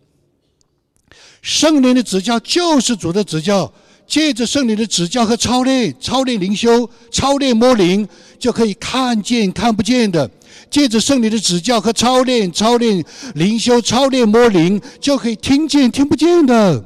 [1.41, 3.73] 圣灵的指教就是主的指教，
[4.05, 10.29] 借着圣灵的指教和操练，操练灵修，操练摸灵，就可以看见看不见的；
[10.75, 13.01] 借着圣灵的指教和操练，操练
[13.35, 16.83] 灵修，操练摸灵，就可以听见听不见的；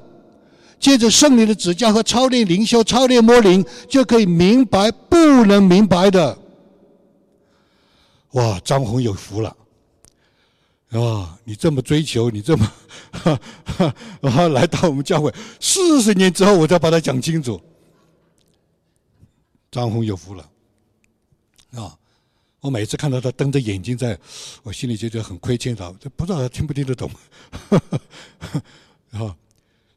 [0.80, 6.38] 借着圣灵的指教和操练灵修，操练摸灵，就可以明白不能明白的。
[8.34, 9.58] 哇，张红有福了，
[10.92, 11.36] 啊！
[11.44, 12.72] 你这么追求，你这么，
[14.22, 17.60] 啊， 来到我们教会四十年之后，我再把它讲清楚。
[19.72, 20.48] 张红有福了，
[21.74, 21.98] 啊！
[22.62, 24.18] 我每次看到他瞪着眼睛在，
[24.64, 27.10] 我心里就觉得很亏欠他，这不知道他听不听得懂。
[29.12, 29.36] 啊，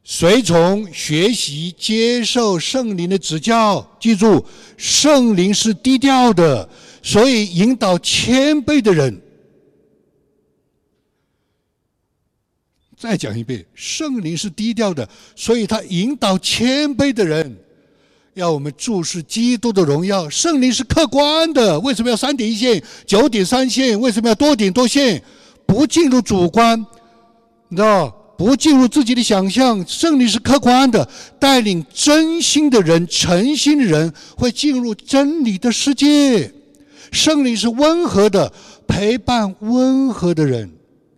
[0.04, 4.44] 随从学习接受圣灵的指教，记住，
[4.76, 6.68] 圣灵是低调的。
[7.02, 9.20] 所以，引导谦卑的人。
[12.96, 17.58] 再讲一遍，圣灵是低调的，所以他引导谦卑的人，
[18.34, 20.28] 要我们注视基督的荣耀。
[20.28, 23.98] 圣灵是客观的，为什么要三点一线、九点三线？
[24.00, 25.22] 为什么要多点多线？
[25.66, 26.78] 不进入主观，
[27.68, 28.08] 你知道
[28.38, 29.84] 不进入自己的想象。
[29.86, 31.06] 圣灵是客观的，
[31.38, 36.52] 带领真心的人、诚心的人，会进入真理的世界。
[37.10, 38.50] 圣灵是温和的，
[38.86, 40.70] 陪伴温和的人，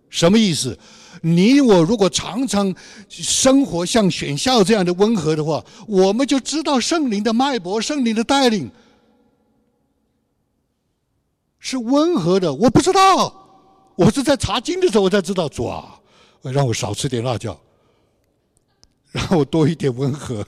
[0.09, 0.77] 什么意思？
[1.27, 2.71] 你我如果常常
[3.09, 8.69] 生活像选校这样的温和的话，我们就知道圣灵的脉搏，圣灵的带领
[11.57, 12.53] 是温和的。
[12.53, 13.33] 我不知道，
[13.95, 15.99] 我是在查经的时候我才知道，主啊，
[16.43, 17.59] 让我少吃点辣椒，
[19.11, 20.45] 让我多一点温和。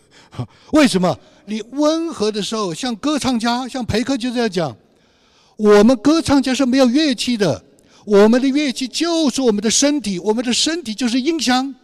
[0.73, 1.17] 为什么？
[1.47, 4.77] 你温和的时候，像歌唱家，像培克就这样讲，
[5.55, 7.63] 我们歌唱家是没有乐器的，
[8.07, 11.75] 我们的乐器就是我们的身体，我们的身体就是音箱。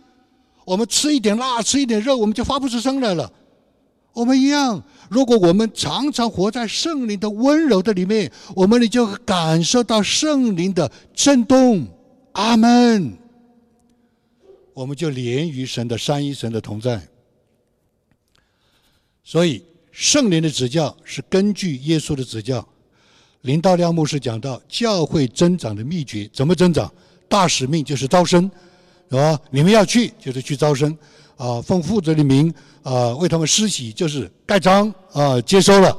[0.63, 3.29] 我们吃一点辣，吃一点肉，我们就发不出声来了。
[4.13, 11.85] 我们一样，如果我们常常活在圣灵的温柔的里面，我们你就感受到圣灵的震动。
[12.31, 13.17] 阿门。
[14.73, 17.05] 我们就连于神的三一神的同在。
[19.25, 19.61] 所以
[19.91, 22.65] 圣灵的指教是根据耶稣的指教。
[23.43, 26.91] 林道亮牧师讲到教会增长的秘诀，怎么增长？
[27.29, 28.51] 大使命就是招生。
[29.09, 29.39] 是吧？
[29.51, 30.97] 你们要去就是去招生，
[31.37, 35.95] 啊，奉父子的名啊，为他们施洗就是盖章啊，接收了，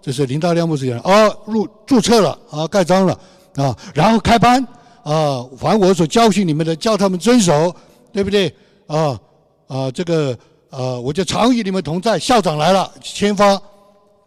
[0.00, 3.18] 这是林大亮牧师讲啊，入注册了啊，盖章了
[3.56, 4.64] 啊，然后开班
[5.02, 7.74] 啊，凡我所教训你们的，叫他们遵守，
[8.12, 8.54] 对不对？
[8.86, 9.18] 啊
[9.66, 10.38] 啊，这个
[10.70, 12.16] 啊，我就常与你们同在。
[12.16, 13.60] 校长来了，签发，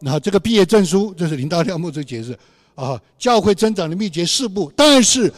[0.02, 2.38] 那这个毕业证书，这是林大亮牧师解释
[2.76, 5.34] 啊，教会增长的秘诀四步，但是。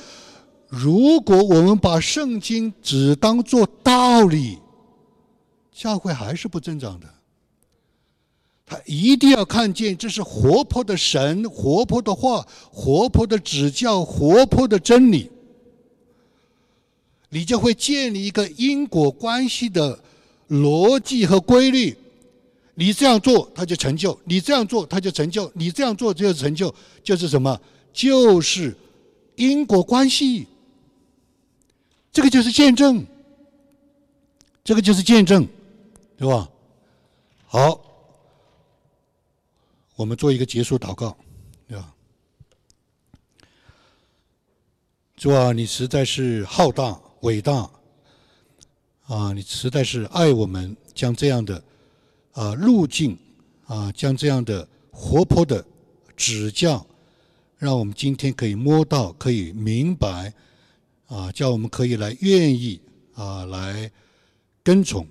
[0.69, 4.59] 如果我们把圣经只当做道理，
[5.71, 7.07] 教会还是不增长的。
[8.65, 15.31] 他一定要看见这是活泼的神、活泼的话、活泼的指教、活泼的真理，
[17.29, 19.97] 你就会建立一个因果关系的
[20.49, 21.97] 逻辑和规律。
[22.79, 26.73] 你这样做，他就成就；你这样做，他就成就；你这样做，就成就。
[27.03, 27.59] 就是什么？
[27.91, 28.77] 就是
[29.35, 30.45] 因果关系。
[32.11, 33.03] 这个就是见证，
[34.63, 35.47] 这个就是见证，
[36.15, 36.47] 对吧？
[37.47, 37.81] 好，
[39.95, 41.17] 我们做一个结束祷告，
[41.67, 41.93] 对吧？
[45.15, 47.67] 主啊，你实在是浩大伟大，
[49.07, 51.63] 啊，你实在是爱我们，将这样的
[52.37, 53.17] 啊路径
[53.65, 55.65] 啊，将这样的活泼的
[56.15, 56.85] 指教，
[57.57, 60.31] 让我们今天可以摸到，可以明白。
[61.07, 62.81] 啊，叫我们可以来愿意
[63.13, 63.89] 啊，来
[64.61, 65.07] 跟从，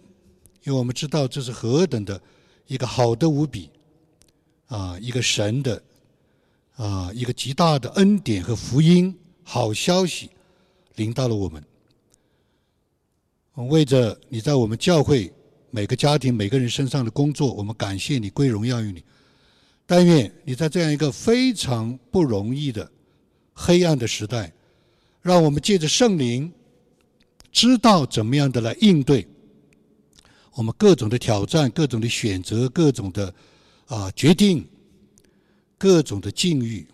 [0.62, 2.20] 因为我们知道这是何等的
[2.66, 3.70] 一个好的无比
[4.66, 5.83] 啊，一个神的
[6.77, 10.29] 啊，一个极大的恩典和福音好消息
[10.97, 11.64] 临到了我们。
[13.55, 15.33] 为着你在我们教会
[15.77, 19.05] 每个家庭每个人身上的工作，我们感谢你，归荣耀于你。
[19.85, 22.91] 但愿你在这样一个非常不容易的
[23.53, 24.51] 黑暗的时代。
[25.20, 26.51] 让我们借着圣灵，
[27.53, 29.29] 知道怎么样的来应对
[30.55, 33.35] 我们各种的挑战、各种的选择、各种的
[33.85, 34.66] 啊决定、
[35.77, 36.89] 各种的境遇，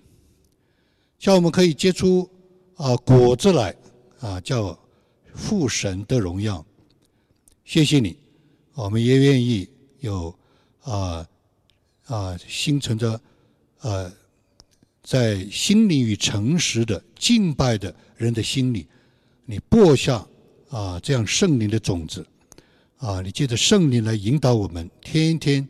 [1.20, 2.28] 叫我们可以结出
[2.74, 3.76] 啊果子来
[4.18, 4.76] 啊，叫
[5.36, 6.66] 父神的荣耀。
[7.64, 8.16] 谢谢你，
[8.74, 9.68] 我们也愿意
[10.00, 10.34] 有
[10.82, 11.26] 啊
[12.04, 13.20] 啊心存着
[13.80, 14.12] 呃
[15.02, 17.94] 在心灵与诚实的敬拜的。
[18.18, 18.86] 人的心里，
[19.46, 20.24] 你播下
[20.68, 22.24] 啊这样圣灵的种子，
[22.98, 25.68] 啊，你借着圣灵来引导我们，天天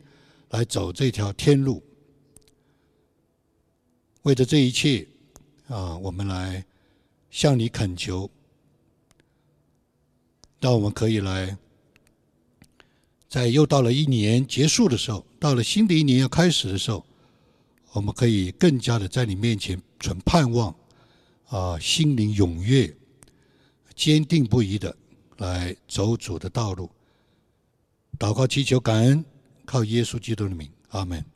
[0.49, 1.81] 来走这条天路。
[4.21, 5.07] 为着这一切，
[5.67, 6.63] 啊，我们来
[7.31, 8.29] 向你恳求，
[10.59, 11.57] 当我们可以来，
[13.33, 17.03] 在又到了一年结束的时候，到了新的一年要开始的时候，
[17.93, 20.75] 我们可以更加的在你面前存盼望。
[21.47, 22.95] 啊，心灵踊跃、
[23.95, 24.95] 坚定不移的
[25.37, 26.87] 来走主的道路，
[28.19, 29.25] 祷告祈求感恩，
[29.65, 31.32] 靠耶稣基督的名，阿门。